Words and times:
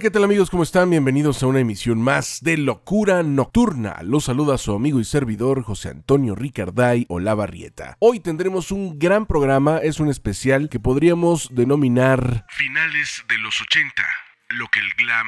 Qué 0.00 0.10
tal 0.10 0.24
amigos? 0.24 0.48
¿Cómo 0.48 0.62
están? 0.62 0.88
Bienvenidos 0.88 1.42
a 1.42 1.46
una 1.46 1.60
emisión 1.60 2.00
más 2.00 2.42
de 2.42 2.56
Locura 2.56 3.22
Nocturna. 3.22 3.98
Los 4.02 4.24
saluda 4.24 4.56
su 4.56 4.72
amigo 4.72 4.98
y 4.98 5.04
servidor 5.04 5.62
José 5.62 5.90
Antonio 5.90 6.34
Ricarday 6.34 7.04
Olavarrieta. 7.10 7.98
Hoy 7.98 8.18
tendremos 8.20 8.70
un 8.70 8.98
gran 8.98 9.26
programa, 9.26 9.76
es 9.76 10.00
un 10.00 10.08
especial 10.08 10.70
que 10.70 10.80
podríamos 10.80 11.50
denominar 11.54 12.46
Finales 12.48 13.24
de 13.28 13.36
los 13.38 13.60
80. 13.60 14.02
Lo 14.48 14.68
que 14.68 14.80
el 14.80 14.88
glam 14.96 15.26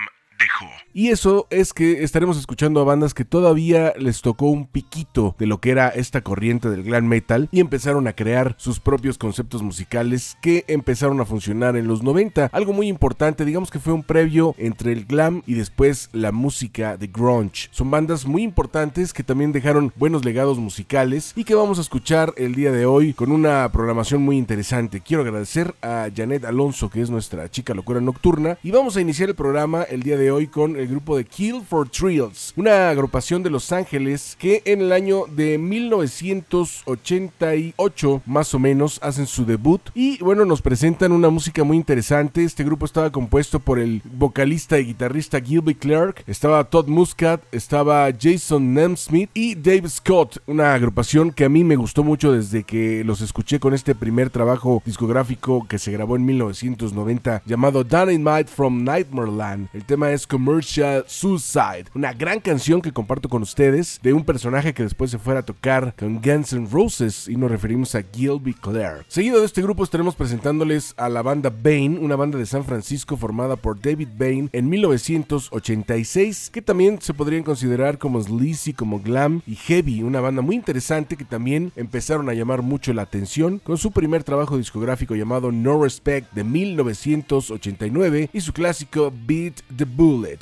Y 0.94 1.08
eso 1.08 1.46
es 1.50 1.72
que 1.72 2.02
estaremos 2.02 2.38
escuchando 2.38 2.80
a 2.80 2.84
bandas 2.84 3.14
que 3.14 3.24
todavía 3.24 3.94
les 3.98 4.20
tocó 4.20 4.46
un 4.46 4.66
piquito 4.66 5.34
de 5.38 5.46
lo 5.46 5.58
que 5.58 5.70
era 5.70 5.88
esta 5.88 6.20
corriente 6.20 6.68
del 6.68 6.82
glam 6.82 7.06
metal 7.06 7.48
y 7.50 7.60
empezaron 7.60 8.06
a 8.08 8.12
crear 8.12 8.54
sus 8.58 8.78
propios 8.78 9.16
conceptos 9.16 9.62
musicales 9.62 10.36
que 10.42 10.64
empezaron 10.68 11.20
a 11.20 11.24
funcionar 11.24 11.76
en 11.76 11.86
los 11.86 12.02
90. 12.02 12.50
Algo 12.52 12.72
muy 12.74 12.88
importante, 12.88 13.44
digamos 13.44 13.70
que 13.70 13.78
fue 13.78 13.94
un 13.94 14.02
previo 14.02 14.54
entre 14.58 14.92
el 14.92 15.06
glam 15.06 15.42
y 15.46 15.54
después 15.54 16.10
la 16.12 16.30
música 16.30 16.96
de 16.96 17.06
grunge. 17.06 17.68
Son 17.70 17.90
bandas 17.90 18.26
muy 18.26 18.42
importantes 18.42 19.14
que 19.14 19.24
también 19.24 19.52
dejaron 19.52 19.92
buenos 19.96 20.24
legados 20.24 20.58
musicales 20.58 21.32
y 21.36 21.44
que 21.44 21.54
vamos 21.54 21.78
a 21.78 21.82
escuchar 21.82 22.34
el 22.36 22.54
día 22.54 22.70
de 22.70 22.84
hoy 22.84 23.14
con 23.14 23.32
una 23.32 23.70
programación 23.72 24.22
muy 24.22 24.36
interesante. 24.36 25.00
Quiero 25.00 25.22
agradecer 25.22 25.74
a 25.80 26.08
Janet 26.14 26.44
Alonso, 26.44 26.90
que 26.90 27.00
es 27.00 27.10
nuestra 27.10 27.50
chica 27.50 27.72
locura 27.72 28.00
nocturna, 28.00 28.58
y 28.62 28.70
vamos 28.70 28.96
a 28.96 29.00
iniciar 29.00 29.30
el 29.30 29.34
programa 29.34 29.84
el 29.84 30.02
día 30.02 30.18
de 30.18 30.30
hoy 30.30 30.31
con 30.32 30.76
el 30.76 30.88
grupo 30.88 31.18
de 31.18 31.26
Kill 31.26 31.60
for 31.62 31.86
Thrills, 31.88 32.54
una 32.56 32.88
agrupación 32.88 33.42
de 33.42 33.50
Los 33.50 33.70
Ángeles 33.70 34.34
que 34.38 34.62
en 34.64 34.80
el 34.80 34.90
año 34.90 35.26
de 35.26 35.58
1988 35.58 38.22
más 38.24 38.54
o 38.54 38.58
menos 38.58 38.98
hacen 39.02 39.26
su 39.26 39.44
debut 39.44 39.82
y 39.94 40.16
bueno 40.18 40.46
nos 40.46 40.62
presentan 40.62 41.12
una 41.12 41.28
música 41.28 41.64
muy 41.64 41.76
interesante. 41.76 42.44
Este 42.44 42.64
grupo 42.64 42.86
estaba 42.86 43.12
compuesto 43.12 43.60
por 43.60 43.78
el 43.78 44.00
vocalista 44.04 44.78
y 44.78 44.86
guitarrista 44.86 45.38
Gilby 45.38 45.74
Clark, 45.74 46.24
estaba 46.26 46.64
Todd 46.64 46.88
Muscat, 46.88 47.42
estaba 47.52 48.08
Jason 48.18 48.72
Nemsmith 48.72 49.28
y 49.34 49.54
Dave 49.54 49.90
Scott, 49.90 50.38
una 50.46 50.72
agrupación 50.72 51.30
que 51.30 51.44
a 51.44 51.50
mí 51.50 51.62
me 51.62 51.76
gustó 51.76 52.02
mucho 52.02 52.32
desde 52.32 52.64
que 52.64 53.04
los 53.04 53.20
escuché 53.20 53.60
con 53.60 53.74
este 53.74 53.94
primer 53.94 54.30
trabajo 54.30 54.82
discográfico 54.86 55.66
que 55.68 55.78
se 55.78 55.92
grabó 55.92 56.16
en 56.16 56.24
1990 56.24 57.42
llamado 57.44 57.84
Dynamite 57.84 58.50
from 58.50 58.82
Nightmareland. 58.82 59.68
El 59.74 59.84
tema 59.84 60.10
es 60.12 60.21
Commercial 60.26 61.04
Suicide, 61.06 61.84
una 61.94 62.12
gran 62.12 62.40
canción 62.40 62.80
que 62.80 62.92
comparto 62.92 63.28
con 63.28 63.42
ustedes 63.42 64.00
de 64.02 64.12
un 64.12 64.24
personaje 64.24 64.74
que 64.74 64.82
después 64.82 65.10
se 65.10 65.18
fuera 65.18 65.40
a 65.40 65.44
tocar 65.44 65.94
con 65.98 66.20
Guns 66.20 66.52
N' 66.52 66.68
Roses 66.70 67.28
y 67.28 67.36
nos 67.36 67.50
referimos 67.50 67.94
a 67.94 68.02
Gilby 68.02 68.54
Clare. 68.54 69.04
Seguido 69.08 69.40
de 69.40 69.46
este 69.46 69.62
grupo 69.62 69.84
estaremos 69.84 70.14
presentándoles 70.14 70.94
a 70.96 71.08
la 71.08 71.22
banda 71.22 71.50
Bane, 71.50 71.98
una 72.00 72.16
banda 72.16 72.38
de 72.38 72.46
San 72.46 72.64
Francisco 72.64 73.16
formada 73.16 73.56
por 73.56 73.80
David 73.80 74.08
Bane 74.16 74.48
en 74.52 74.68
1986, 74.68 76.50
que 76.52 76.62
también 76.62 77.00
se 77.00 77.14
podrían 77.14 77.42
considerar 77.42 77.98
como 77.98 78.22
sleazy, 78.22 78.72
como 78.72 79.00
glam 79.00 79.42
y 79.46 79.56
heavy, 79.56 80.02
una 80.02 80.20
banda 80.20 80.42
muy 80.42 80.56
interesante 80.56 81.16
que 81.16 81.24
también 81.24 81.72
empezaron 81.76 82.28
a 82.28 82.34
llamar 82.34 82.62
mucho 82.62 82.92
la 82.92 83.02
atención 83.02 83.58
con 83.58 83.78
su 83.78 83.92
primer 83.92 84.24
trabajo 84.24 84.56
discográfico 84.56 85.14
llamado 85.14 85.52
No 85.52 85.82
Respect 85.82 86.32
de 86.32 86.44
1989 86.44 88.30
y 88.32 88.40
su 88.40 88.52
clásico 88.52 89.12
Beat 89.26 89.62
the 89.76 89.84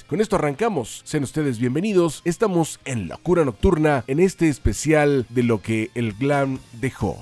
Con 0.07 0.23
esto 0.23 0.37
arrancamos. 0.37 1.03
Sean 1.05 1.23
ustedes 1.23 1.59
bienvenidos. 1.59 2.23
Estamos 2.25 2.81
en 2.87 3.09
Locura 3.09 3.45
Nocturna 3.45 4.05
en 4.07 4.19
este 4.19 4.49
especial 4.49 5.27
de 5.29 5.43
lo 5.43 5.61
que 5.61 5.91
el 5.95 6.15
glam 6.15 6.59
dejó. 6.81 7.21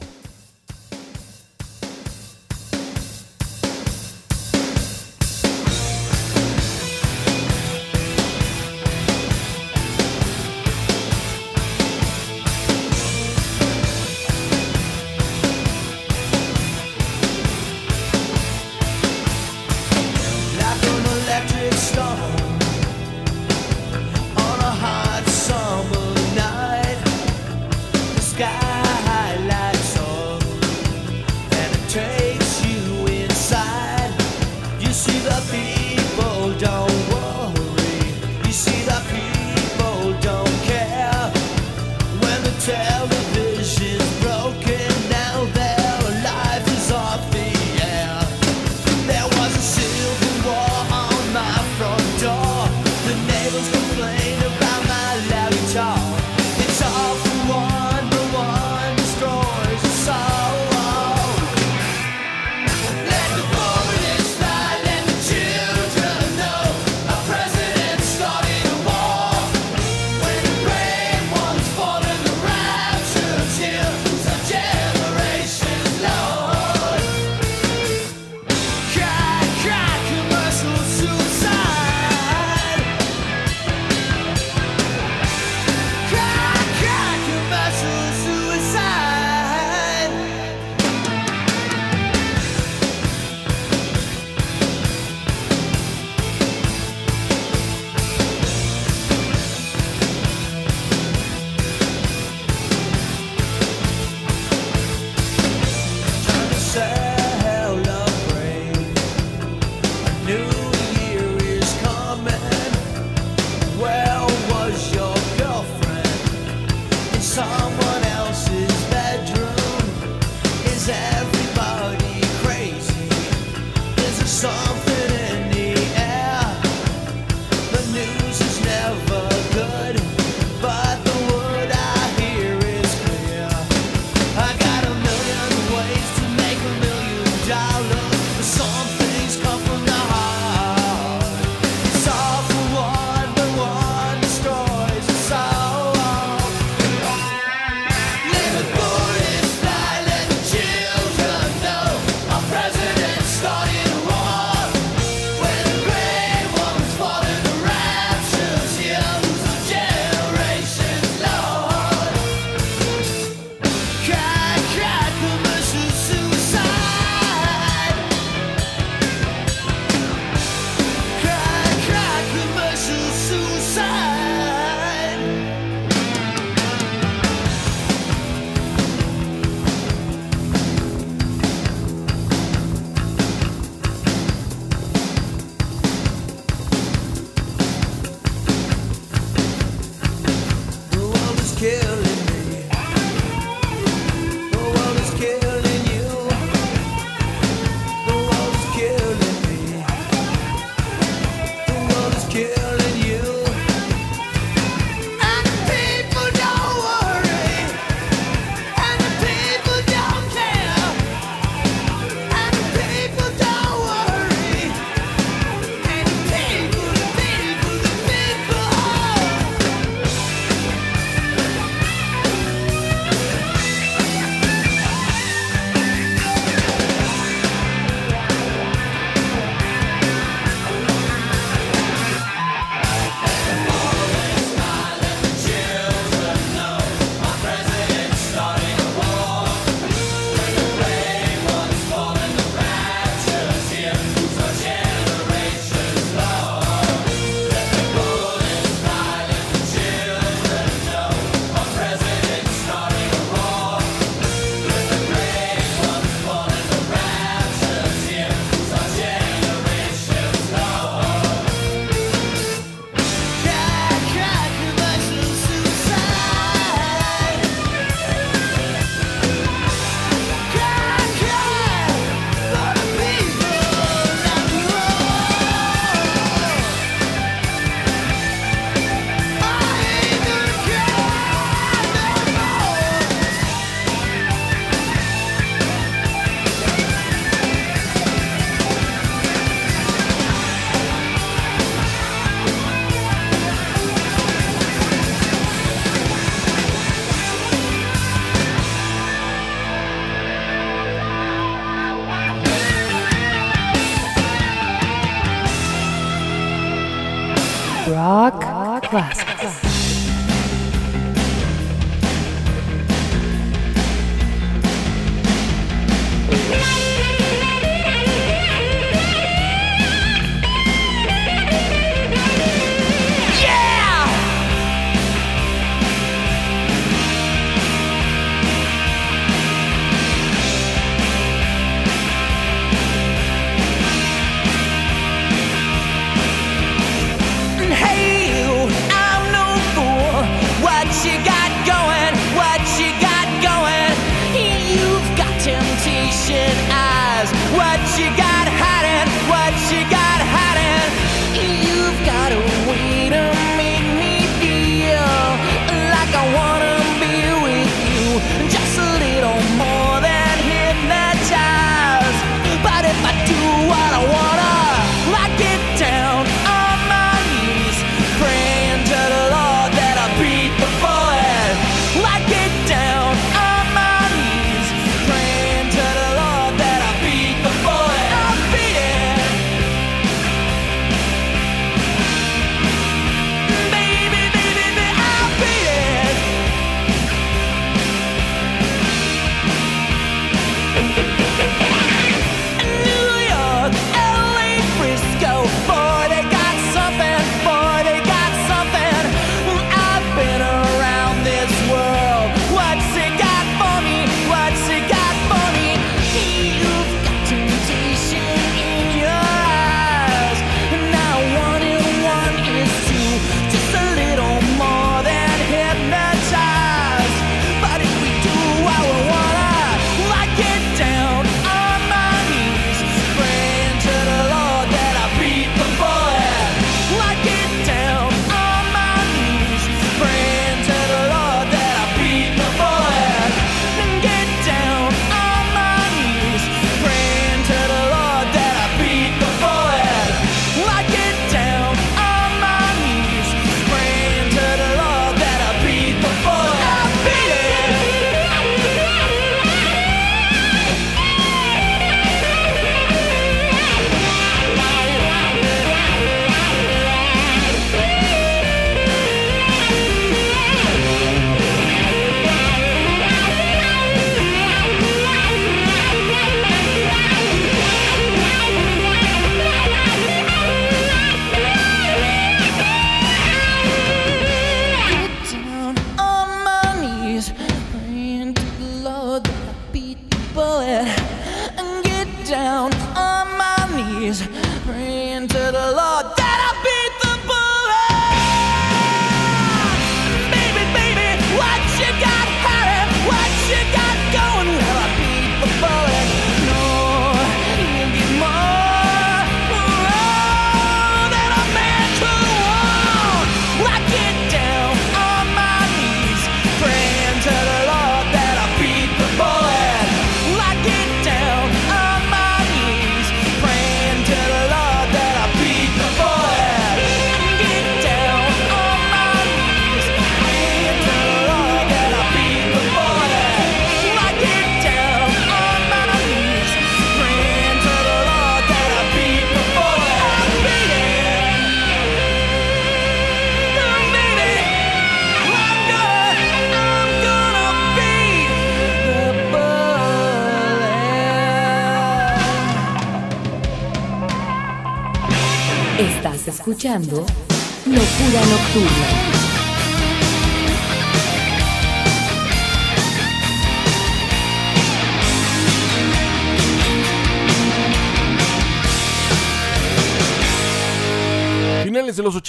escuchando 546.69 547.18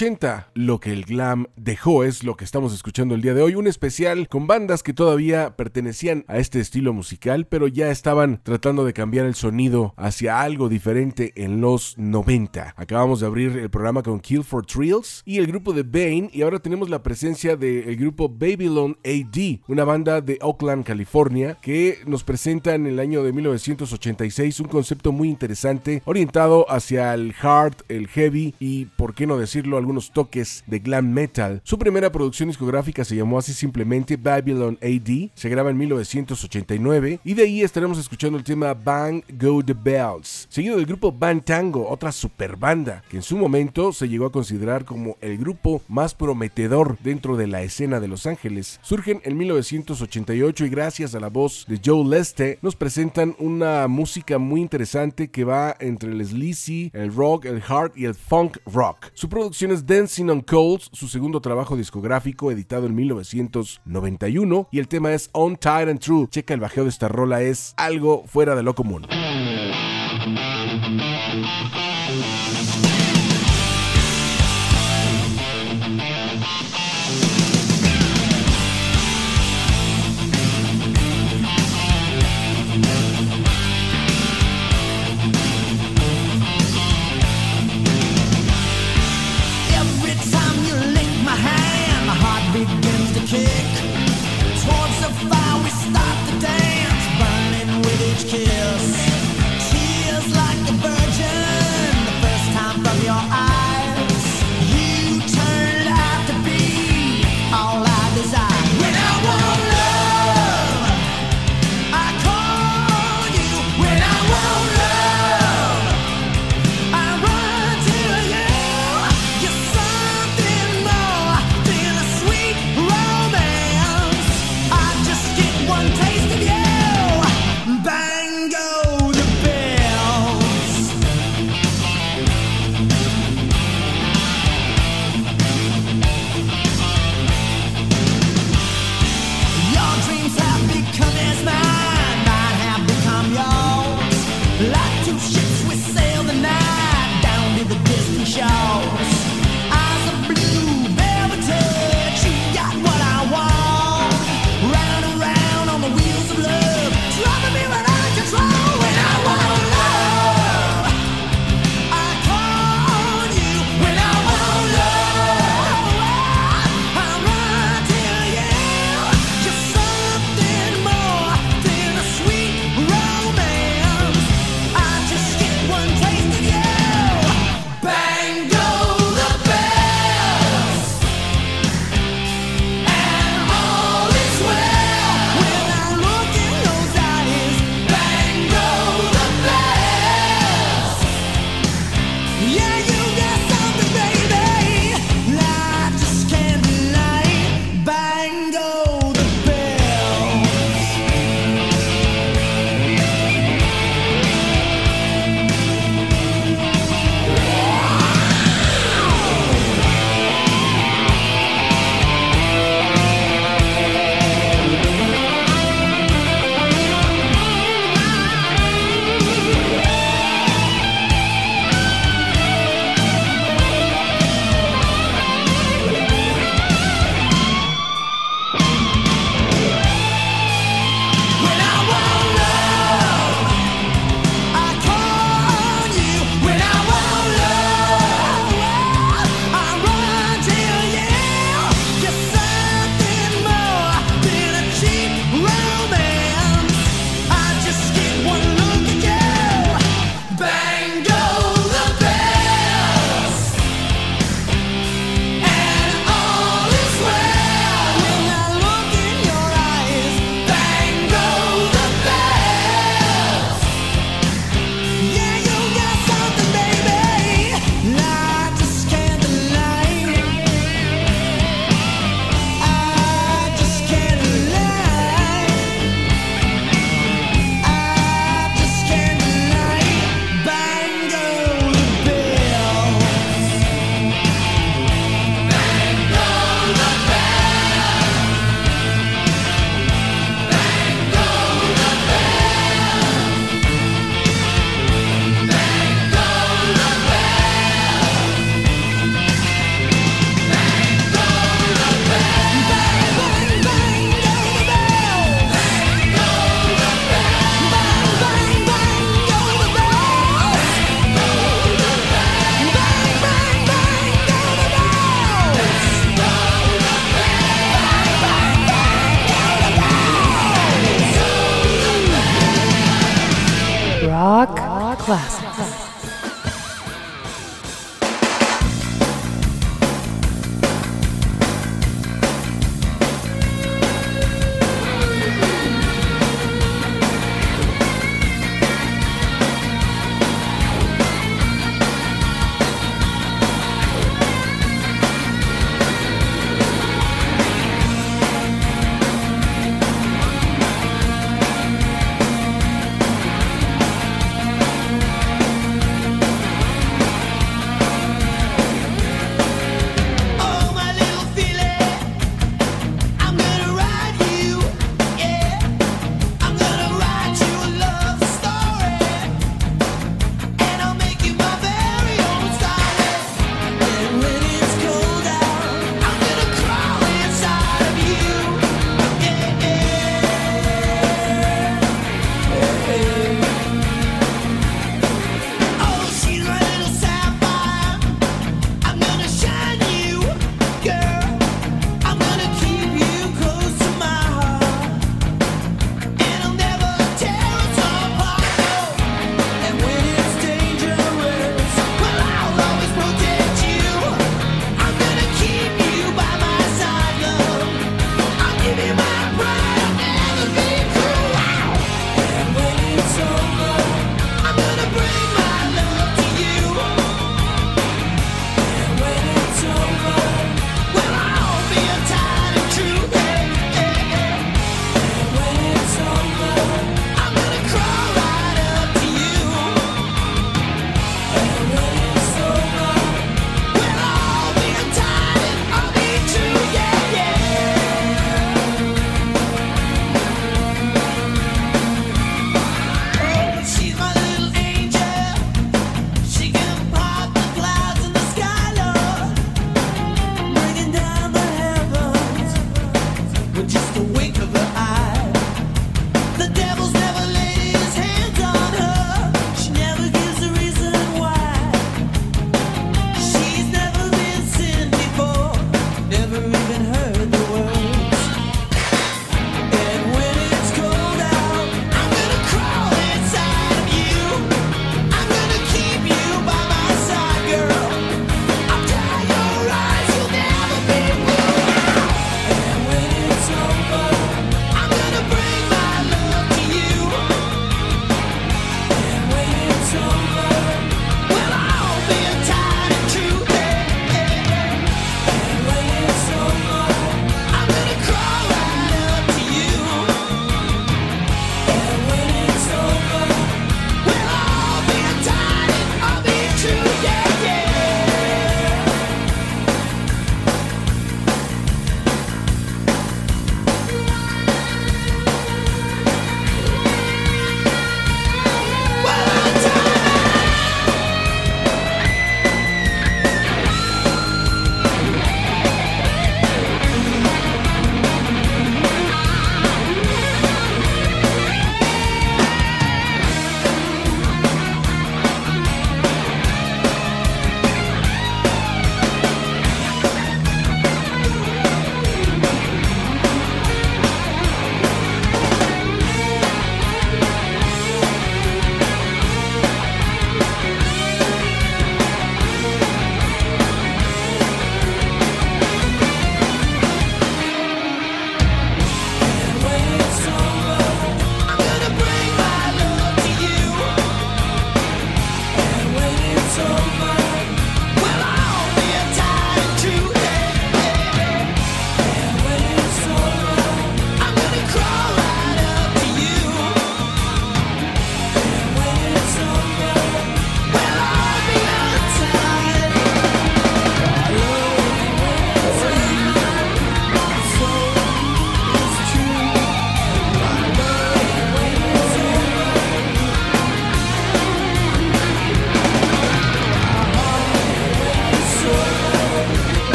80. 0.00 0.52
Lo 0.54 0.80
que 0.80 0.94
el 0.94 1.04
glam 1.04 1.48
dejó 1.56 2.04
es 2.04 2.24
lo 2.24 2.34
que 2.34 2.46
estamos 2.46 2.72
escuchando 2.72 3.14
el 3.14 3.20
día 3.20 3.34
de 3.34 3.42
hoy, 3.42 3.54
un 3.54 3.66
especial 3.66 4.28
con 4.28 4.46
bandas 4.46 4.82
que 4.82 4.94
todavía 4.94 5.56
pertenecían 5.58 6.24
a 6.26 6.38
este 6.38 6.58
estilo 6.58 6.94
musical, 6.94 7.46
pero 7.46 7.68
ya 7.68 7.90
estaban 7.90 8.40
tratando 8.42 8.86
de 8.86 8.94
cambiar 8.94 9.26
el 9.26 9.34
sonido 9.34 9.92
hacia 9.98 10.40
algo 10.40 10.70
diferente 10.70 11.34
en 11.36 11.60
los 11.60 11.98
90. 11.98 12.72
Acabamos 12.78 13.20
de 13.20 13.26
abrir 13.26 13.58
el 13.58 13.68
programa 13.68 14.02
con 14.02 14.20
Kill 14.20 14.42
for 14.42 14.64
Thrills 14.64 15.20
y 15.26 15.36
el 15.36 15.46
grupo 15.46 15.74
de 15.74 15.82
Bane 15.82 16.30
y 16.32 16.40
ahora 16.40 16.60
tenemos 16.60 16.88
la 16.88 17.02
presencia 17.02 17.56
del 17.56 17.84
de 17.84 17.96
grupo 17.96 18.30
Babylon 18.30 18.96
AD, 19.04 19.60
una 19.68 19.84
banda 19.84 20.22
de 20.22 20.38
Oakland, 20.40 20.82
California, 20.82 21.58
que 21.60 21.98
nos 22.06 22.24
presenta 22.24 22.74
en 22.74 22.86
el 22.86 23.00
año 23.00 23.22
de 23.22 23.34
1986 23.34 24.60
un 24.60 24.68
concepto 24.68 25.12
muy 25.12 25.28
interesante 25.28 26.00
orientado 26.06 26.64
hacia 26.70 27.12
el 27.12 27.34
hard, 27.38 27.74
el 27.88 28.08
heavy 28.08 28.54
y, 28.58 28.86
por 28.86 29.14
qué 29.14 29.26
no 29.26 29.36
decirlo, 29.36 29.76
algún 29.76 29.89
algunos 29.90 30.12
toques 30.12 30.62
de 30.68 30.78
glam 30.78 31.10
metal. 31.10 31.60
Su 31.64 31.76
primera 31.76 32.12
producción 32.12 32.48
discográfica 32.48 33.04
se 33.04 33.16
llamó 33.16 33.38
así 33.38 33.52
simplemente 33.52 34.16
Babylon 34.16 34.78
AD, 34.80 35.30
se 35.34 35.48
graba 35.48 35.70
en 35.70 35.78
1989 35.78 37.18
y 37.24 37.34
de 37.34 37.42
ahí 37.42 37.62
estaremos 37.62 37.98
escuchando 37.98 38.38
el 38.38 38.44
tema 38.44 38.72
Bang 38.72 39.24
Go 39.36 39.64
The 39.64 39.74
Bells, 39.74 40.46
seguido 40.48 40.76
del 40.76 40.86
grupo 40.86 41.10
Band 41.10 41.42
Tango, 41.42 41.88
otra 41.88 42.12
super 42.12 42.56
banda 42.56 43.02
que 43.08 43.16
en 43.16 43.24
su 43.24 43.36
momento 43.36 43.92
se 43.92 44.08
llegó 44.08 44.26
a 44.26 44.32
considerar 44.32 44.84
como 44.84 45.16
el 45.20 45.38
grupo 45.38 45.82
más 45.88 46.14
prometedor 46.14 46.96
dentro 47.02 47.36
de 47.36 47.48
la 47.48 47.62
escena 47.62 47.98
de 47.98 48.06
Los 48.06 48.26
Ángeles. 48.26 48.78
Surgen 48.82 49.20
en 49.24 49.36
1988 49.36 50.66
y 50.66 50.68
gracias 50.68 51.16
a 51.16 51.20
la 51.20 51.30
voz 51.30 51.66
de 51.66 51.80
Joe 51.84 52.08
Leste 52.08 52.60
nos 52.62 52.76
presentan 52.76 53.34
una 53.40 53.88
música 53.88 54.38
muy 54.38 54.60
interesante 54.60 55.32
que 55.32 55.42
va 55.42 55.74
entre 55.80 56.12
el 56.12 56.24
sleazy, 56.24 56.92
el 56.94 57.12
rock, 57.12 57.46
el 57.46 57.60
hard 57.66 57.92
y 57.96 58.04
el 58.04 58.14
funk 58.14 58.58
rock. 58.66 59.08
Su 59.14 59.28
producción 59.28 59.72
es 59.72 59.79
Dancing 59.86 60.28
on 60.30 60.40
Coals, 60.40 60.90
su 60.92 61.08
segundo 61.08 61.40
trabajo 61.40 61.76
discográfico 61.76 62.50
editado 62.50 62.86
en 62.86 62.94
1991 62.94 64.68
y 64.70 64.78
el 64.78 64.88
tema 64.88 65.12
es 65.12 65.30
On 65.32 65.58
and 65.62 66.00
True. 66.00 66.28
Checa 66.28 66.54
el 66.54 66.60
bajeo 66.60 66.84
de 66.84 66.90
esta 66.90 67.08
rola, 67.08 67.42
es 67.42 67.74
algo 67.76 68.24
fuera 68.26 68.54
de 68.54 68.62
lo 68.62 68.74
común. 68.74 69.06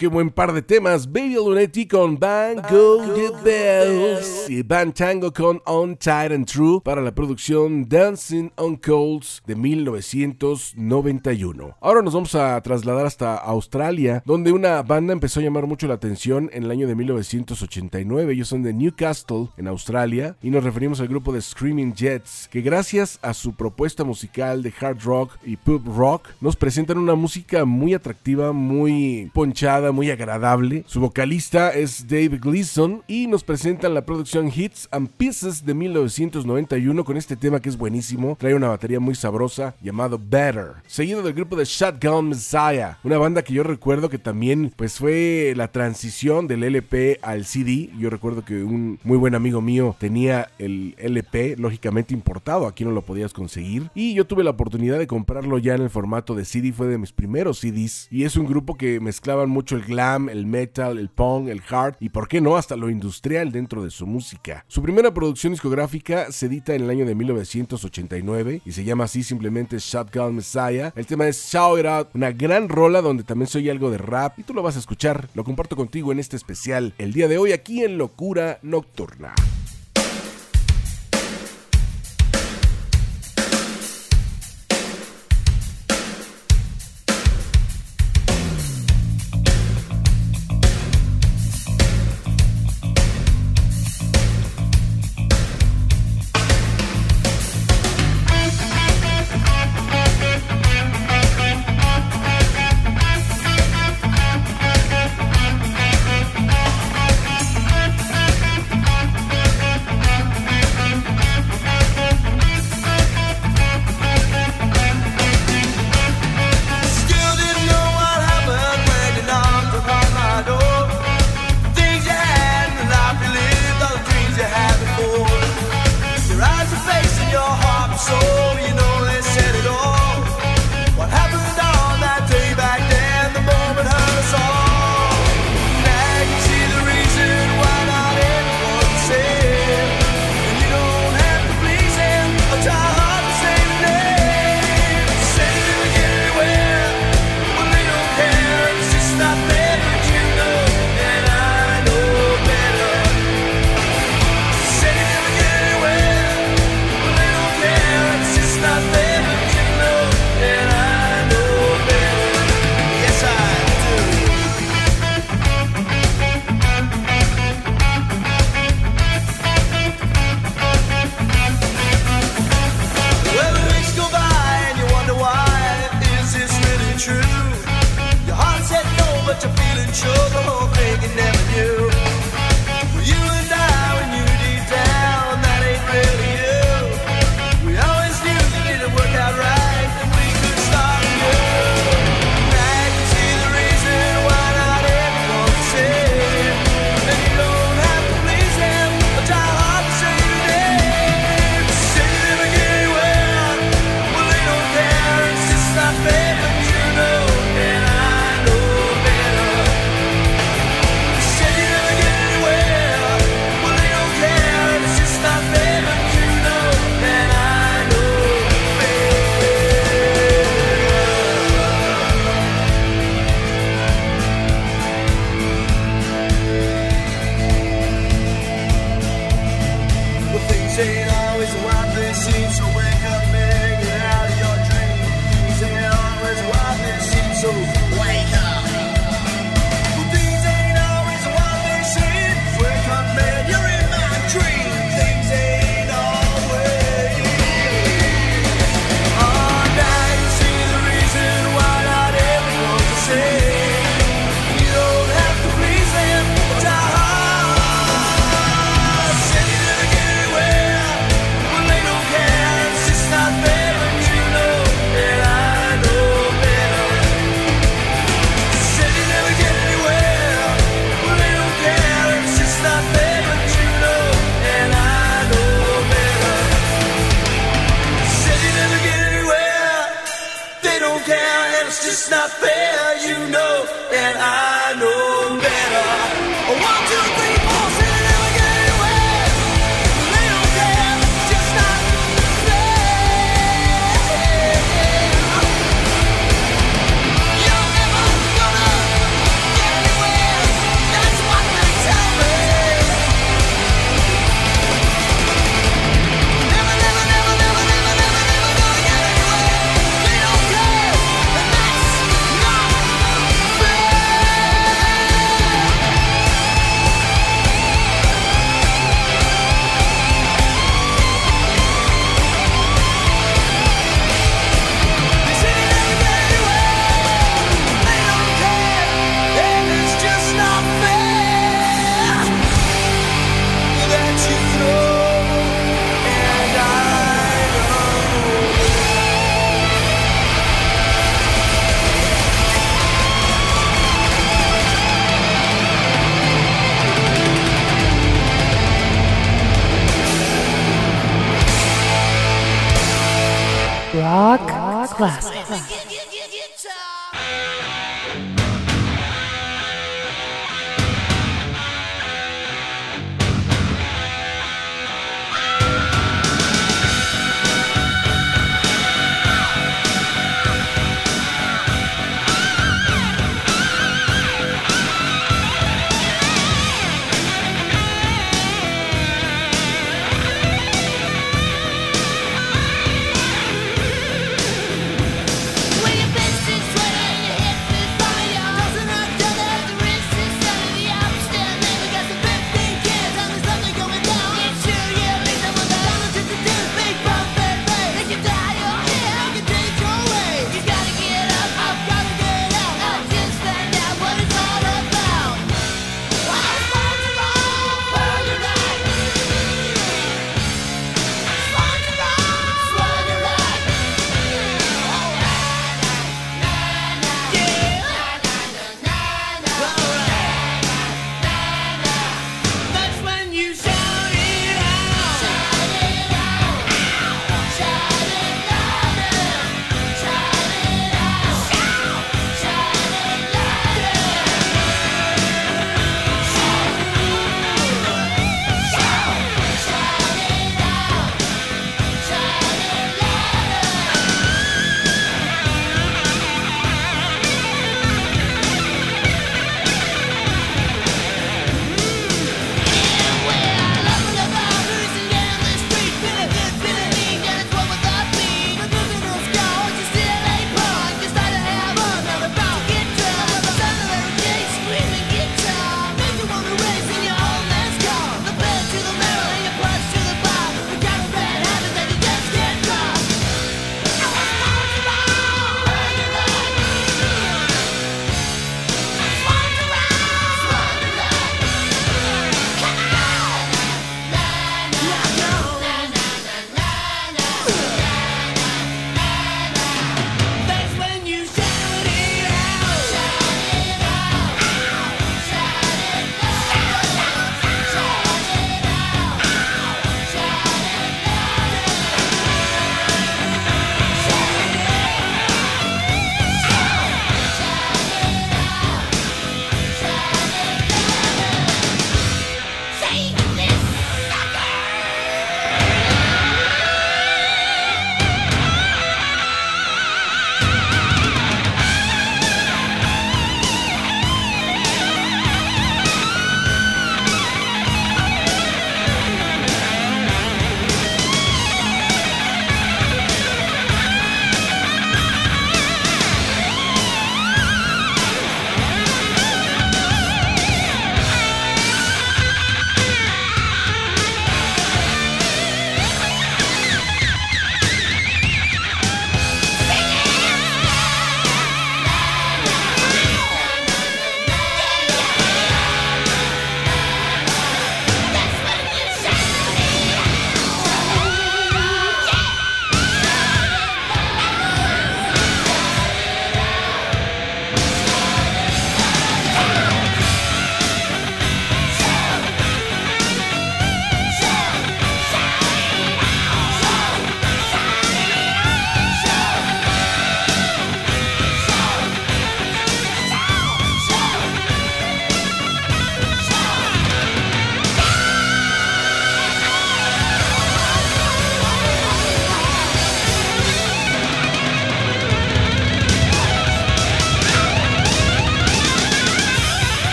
Qué 0.00 0.06
buen 0.06 0.30
par 0.30 0.54
de 0.54 0.62
temas. 0.62 1.12
Baby 1.12 1.34
Lunetti 1.34 1.86
con 1.86 2.18
Bang 2.18 2.62
Go 2.70 3.02
the 3.14 3.28
Bells 3.44 4.48
y 4.48 4.62
Van 4.62 4.94
Tango 4.94 5.30
con 5.30 5.60
On 5.66 5.94
Tight 5.94 6.32
and 6.32 6.46
True 6.46 6.80
para 6.82 7.02
la 7.02 7.14
producción 7.14 7.86
Dancing 7.86 8.48
on 8.56 8.76
Coals 8.76 9.42
de 9.46 9.54
1991. 9.54 11.76
Ahora 11.82 12.00
nos 12.00 12.14
vamos 12.14 12.34
a 12.34 12.58
trasladar 12.62 13.04
hasta 13.04 13.36
Australia, 13.36 14.22
donde 14.24 14.52
una 14.52 14.82
banda 14.82 15.12
empezó 15.12 15.40
a 15.40 15.42
llamar 15.42 15.66
mucho 15.66 15.86
la 15.86 15.92
atención 15.94 16.48
en 16.54 16.64
el 16.64 16.70
año 16.70 16.88
de 16.88 16.94
1989. 16.94 18.32
Ellos 18.32 18.48
son 18.48 18.62
de 18.62 18.72
Newcastle, 18.72 19.48
en 19.58 19.68
Australia, 19.68 20.34
y 20.42 20.48
nos 20.48 20.64
referimos 20.64 21.00
al 21.00 21.08
grupo 21.08 21.30
de 21.30 21.42
Screaming 21.42 21.94
Jets, 21.94 22.48
que 22.50 22.62
gracias 22.62 23.18
a 23.20 23.34
su 23.34 23.52
propuesta 23.52 24.04
musical 24.04 24.62
de 24.62 24.72
hard 24.80 25.02
rock 25.02 25.36
y 25.44 25.58
pop 25.58 25.82
rock, 25.94 26.28
nos 26.40 26.56
presentan 26.56 26.96
una 26.96 27.16
música 27.16 27.66
muy 27.66 27.92
atractiva, 27.92 28.52
muy 28.52 29.30
ponchada, 29.34 29.89
muy 29.92 30.10
agradable. 30.10 30.84
Su 30.86 31.00
vocalista 31.00 31.70
es 31.70 32.06
Dave 32.08 32.38
Gleason 32.38 33.02
y 33.06 33.26
nos 33.26 33.44
presentan 33.44 33.94
la 33.94 34.04
producción 34.04 34.50
Hits 34.54 34.88
and 34.90 35.08
Pieces 35.08 35.64
de 35.64 35.74
1991 35.74 37.04
con 37.04 37.16
este 37.16 37.36
tema 37.36 37.60
que 37.60 37.68
es 37.68 37.76
buenísimo. 37.76 38.36
Trae 38.38 38.54
una 38.54 38.68
batería 38.68 39.00
muy 39.00 39.14
sabrosa 39.14 39.74
llamado 39.82 40.20
Better. 40.22 40.74
Seguido 40.86 41.22
del 41.22 41.34
grupo 41.34 41.56
de 41.56 41.64
Shotgun 41.64 42.30
Messiah, 42.30 42.98
una 43.04 43.18
banda 43.18 43.42
que 43.42 43.54
yo 43.54 43.62
recuerdo 43.62 44.08
que 44.08 44.18
también 44.18 44.72
pues 44.76 44.98
fue 44.98 45.54
la 45.56 45.68
transición 45.68 46.46
del 46.46 46.64
LP 46.64 47.18
al 47.22 47.44
CD. 47.44 47.90
Yo 47.98 48.10
recuerdo 48.10 48.44
que 48.44 48.62
un 48.62 48.98
muy 49.04 49.16
buen 49.16 49.34
amigo 49.34 49.60
mío 49.60 49.96
tenía 49.98 50.50
el 50.58 50.94
LP 50.98 51.56
lógicamente 51.56 52.14
importado, 52.14 52.66
aquí 52.66 52.84
no 52.84 52.90
lo 52.90 53.02
podías 53.02 53.32
conseguir 53.32 53.90
y 53.94 54.14
yo 54.14 54.26
tuve 54.26 54.44
la 54.44 54.50
oportunidad 54.50 54.98
de 54.98 55.06
comprarlo 55.06 55.58
ya 55.58 55.74
en 55.74 55.82
el 55.82 55.90
formato 55.90 56.34
de 56.34 56.44
CD, 56.44 56.72
fue 56.72 56.86
de 56.86 56.98
mis 56.98 57.12
primeros 57.12 57.58
CDs 57.60 58.08
y 58.10 58.24
es 58.24 58.36
un 58.36 58.46
grupo 58.46 58.76
que 58.76 59.00
mezclaban 59.00 59.48
mucho 59.48 59.76
el 59.80 59.86
glam, 59.86 60.28
el 60.28 60.46
metal, 60.46 60.98
el 60.98 61.08
punk, 61.08 61.48
el 61.48 61.62
hard 61.68 61.96
y 62.00 62.10
por 62.10 62.28
qué 62.28 62.40
no 62.40 62.56
hasta 62.56 62.76
lo 62.76 62.90
industrial 62.90 63.52
dentro 63.52 63.82
de 63.82 63.90
su 63.90 64.06
música. 64.06 64.64
Su 64.68 64.82
primera 64.82 65.12
producción 65.12 65.52
discográfica 65.52 66.30
se 66.32 66.46
edita 66.46 66.74
en 66.74 66.82
el 66.82 66.90
año 66.90 67.06
de 67.06 67.14
1989 67.14 68.62
y 68.64 68.72
se 68.72 68.84
llama 68.84 69.04
así 69.04 69.22
simplemente 69.22 69.78
Shotgun 69.78 70.36
Messiah. 70.36 70.92
El 70.96 71.06
tema 71.06 71.26
es 71.26 71.50
Shout 71.50 71.80
It 71.80 71.86
Out, 71.86 72.08
una 72.14 72.32
gran 72.32 72.68
rola 72.68 73.00
donde 73.00 73.24
también 73.24 73.48
soy 73.48 73.70
algo 73.70 73.90
de 73.90 73.98
rap 73.98 74.38
y 74.38 74.42
tú 74.42 74.54
lo 74.54 74.62
vas 74.62 74.76
a 74.76 74.80
escuchar. 74.80 75.28
Lo 75.34 75.44
comparto 75.44 75.76
contigo 75.76 76.12
en 76.12 76.18
este 76.18 76.36
especial 76.36 76.94
el 76.98 77.12
día 77.12 77.28
de 77.28 77.38
hoy 77.38 77.52
aquí 77.52 77.82
en 77.82 77.98
Locura 77.98 78.58
Nocturna. 78.62 79.34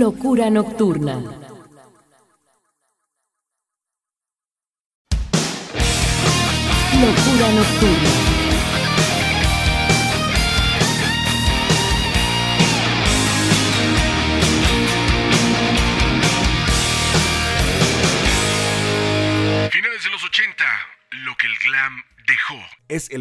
Locura 0.00 0.48
Nocturna. 0.48 1.29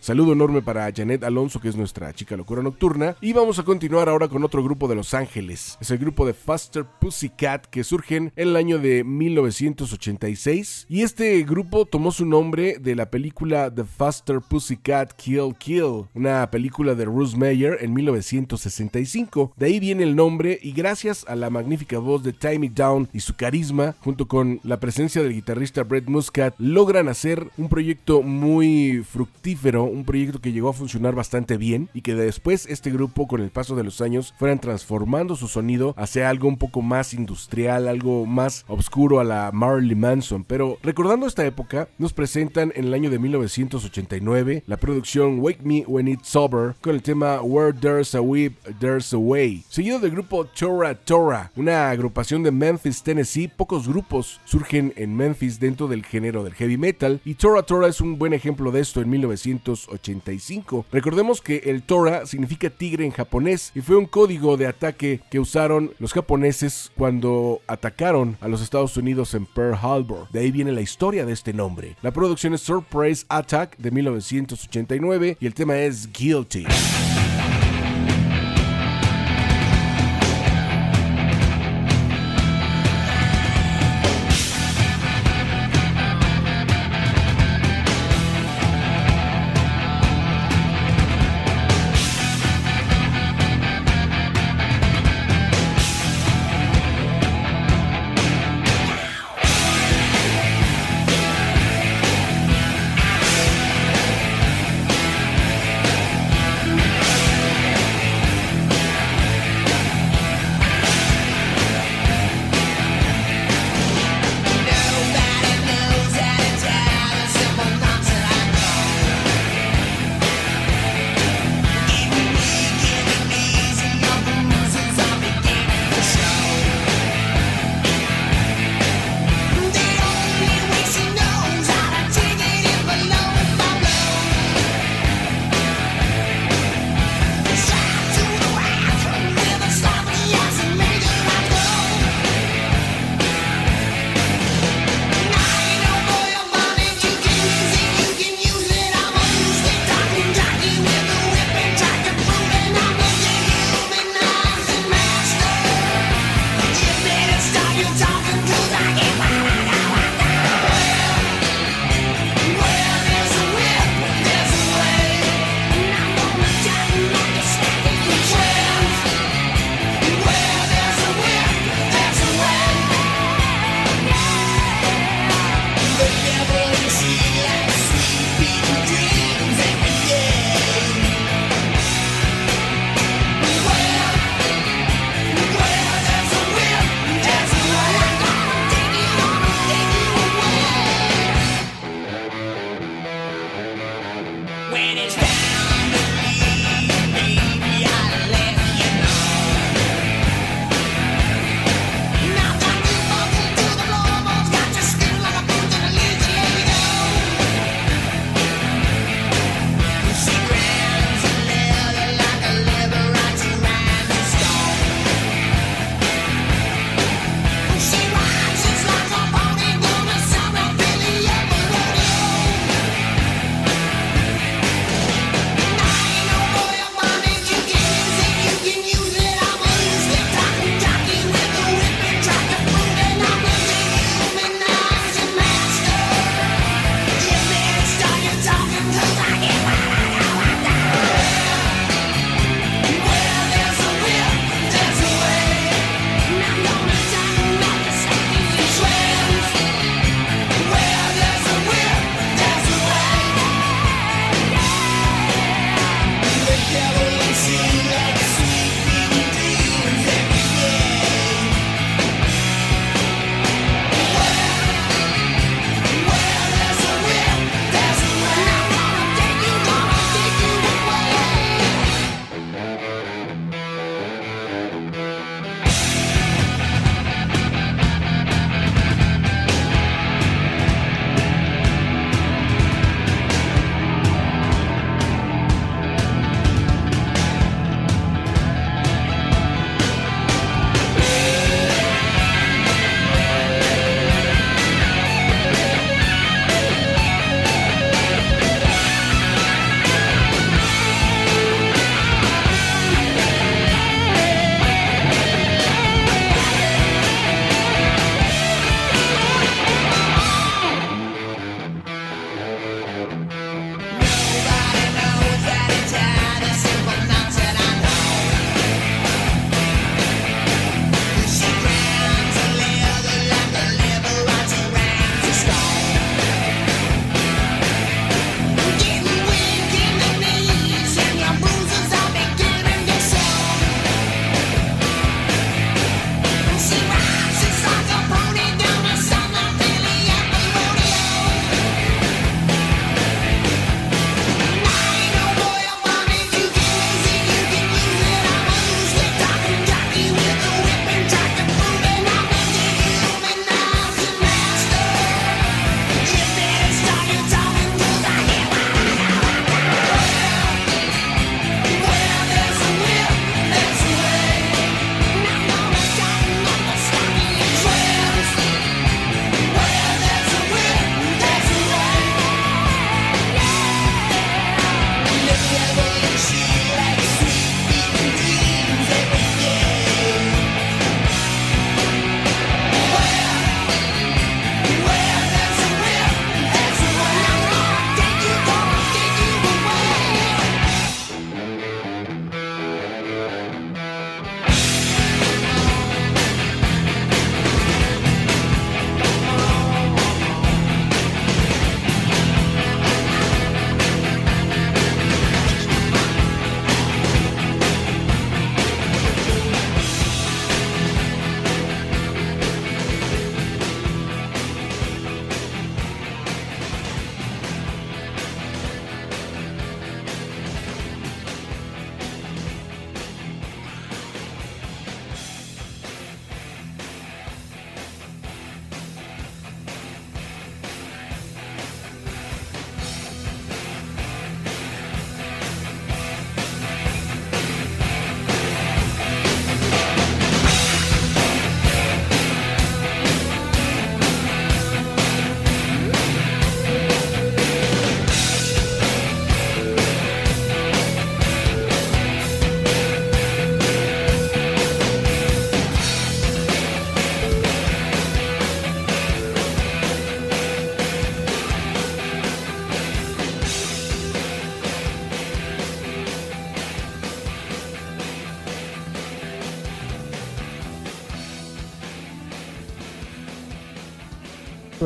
Saludo 0.01 0.33
enorme 0.33 0.63
para 0.63 0.91
Janet 0.91 1.23
Alonso 1.23 1.61
que 1.61 1.69
es 1.69 1.75
nuestra 1.75 2.11
chica 2.11 2.35
locura 2.35 2.63
nocturna 2.63 3.15
y 3.21 3.33
vamos 3.33 3.59
a 3.59 3.63
continuar 3.63 4.09
ahora 4.09 4.29
con 4.29 4.43
otro 4.43 4.63
grupo 4.63 4.87
de 4.87 4.95
Los 4.95 5.13
Ángeles. 5.13 5.77
Es 5.79 5.91
el 5.91 5.99
grupo 5.99 6.25
de 6.25 6.33
Faster 6.33 6.85
Pussycat 6.99 7.67
que 7.67 7.83
surgen 7.83 8.33
en 8.35 8.47
el 8.47 8.55
año 8.55 8.79
de 8.79 9.03
1986 9.03 10.87
y 10.89 11.03
este 11.03 11.39
grupo 11.43 11.85
tomó 11.85 12.11
su 12.11 12.25
nombre 12.25 12.79
de 12.79 12.95
la 12.95 13.11
película 13.11 13.69
The 13.71 13.83
Faster 13.83 14.41
Pussycat 14.41 15.13
Kill 15.13 15.50
Kill, 15.53 16.05
una 16.13 16.49
película 16.51 16.95
de 16.95 17.05
Bruce 17.05 17.37
Meyer 17.37 17.77
en 17.81 17.93
1965. 17.93 19.53
De 19.55 19.65
ahí 19.65 19.79
viene 19.79 20.03
el 20.03 20.15
nombre 20.15 20.59
y 20.61 20.71
gracias 20.71 21.25
a 21.27 21.35
la 21.35 21.49
magnífica 21.49 21.99
voz 21.99 22.23
de 22.23 22.33
Timmy 22.33 22.69
Down 22.69 23.09
y 23.13 23.19
su 23.19 23.35
carisma, 23.35 23.95
junto 23.99 24.27
con 24.27 24.59
la 24.63 24.79
presencia 24.79 25.21
del 25.23 25.33
guitarrista 25.33 25.83
Brett 25.83 26.07
Muscat, 26.07 26.55
logran 26.57 27.07
hacer 27.07 27.47
un 27.57 27.69
proyecto 27.69 28.21
muy 28.21 29.03
fructífero, 29.03 29.83
un 29.83 30.05
proyecto 30.05 30.39
que 30.39 30.51
llegó 30.51 30.69
a 30.69 30.73
funcionar 30.73 31.15
bastante 31.15 31.57
bien 31.57 31.89
y 31.93 32.01
que 32.01 32.15
después 32.15 32.65
este 32.67 32.91
grupo 32.91 33.27
con 33.27 33.41
el 33.41 33.49
paso 33.49 33.75
de 33.75 33.83
los 33.83 34.01
años 34.01 34.33
fueran 34.37 34.59
transformando 34.59 35.35
su 35.35 35.47
sonido 35.47 35.93
hacia 35.97 36.29
algo 36.29 36.47
un 36.47 36.57
poco 36.57 36.81
más 36.81 37.13
industrial, 37.13 37.87
algo 37.87 38.25
más 38.25 38.65
oscuro 38.67 39.19
a 39.19 39.23
la 39.23 39.51
Marley 39.53 39.95
Manson. 39.95 40.43
Pero 40.43 40.77
recordando 40.83 41.27
esta 41.27 41.45
época, 41.45 41.89
nos 41.97 42.13
presentan 42.13 42.71
en 42.75 42.85
el 42.85 42.93
año 42.93 43.09
de 43.09 43.19
1989 43.19 44.63
la 44.67 44.77
producción 44.77 45.40
Wake 45.41 45.63
Me 45.63 45.83
When 45.87 46.07
It's 46.07 46.29
Sober 46.29 46.75
con 46.81 46.93
el 46.93 47.01
tema 47.01 47.41
Where 47.41 47.73
There's 47.73 48.13
a 48.13 48.21
Whip, 48.21 48.53
There's 48.79 49.11
a 49.11 49.17
Way, 49.17 49.63
seguido 49.69 49.99
del 49.99 50.11
grupo 50.11 50.45
Tora 50.45 50.93
Tora, 50.93 51.51
una 51.55 51.89
agrupación 51.89 52.43
de 52.43 52.51
Memphis, 52.51 53.01
Tennessee. 53.01 53.47
Pocos 53.47 53.87
grupos 53.87 54.39
surgen 54.45 54.93
en 54.95 55.15
Memphis 55.15 55.59
dentro 55.59 55.87
del 55.87 56.05
género 56.05 56.43
del 56.43 56.53
heavy 56.53 56.77
metal 56.77 57.21
y 57.25 57.33
Tora 57.33 57.63
Tora 57.63 57.87
es 57.87 58.01
un 58.01 58.19
buen 58.19 58.33
ejemplo 58.33 58.71
de 58.71 58.81
esto 58.81 59.01
en 59.01 59.09
1985. 59.09 60.85
Recordemos 60.91 61.41
que 61.41 61.57
el 61.65 61.81
Tora 61.81 62.27
significa 62.27 62.69
tigre 62.69 63.05
en 63.05 63.11
japonés 63.11 63.71
y 63.73 63.81
fue 63.81 63.95
un 63.95 64.05
código 64.05 64.57
de 64.57 64.67
ataque 64.67 65.21
que 65.31 65.39
usaron 65.39 65.91
los 65.97 66.13
japoneses 66.13 66.91
cuando 66.95 67.61
atacaron 67.65 68.37
a 68.41 68.47
los 68.47 68.61
Estados 68.61 68.95
Unidos 68.95 69.33
en 69.33 69.47
Pearl 69.47 69.75
Harbor. 69.81 70.29
De 70.31 70.41
ahí 70.41 70.51
viene 70.51 70.71
la 70.71 70.81
historia 70.81 71.25
de 71.25 71.33
este 71.33 71.51
nombre. 71.51 71.95
La 72.03 72.11
producción 72.11 72.53
es 72.53 72.61
Surprise 72.61 73.25
Attack 73.27 73.77
de 73.77 73.89
1989 73.89 75.30
y 75.39 75.45
el 75.45 75.53
tema 75.53 75.77
es 75.77 76.11
Guilty. 76.11 76.65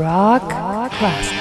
Rock 0.05 0.43
Rock 0.51 0.91
Classic. 0.99 1.34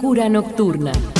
Locura 0.00 0.28
Nocturna. 0.28 1.17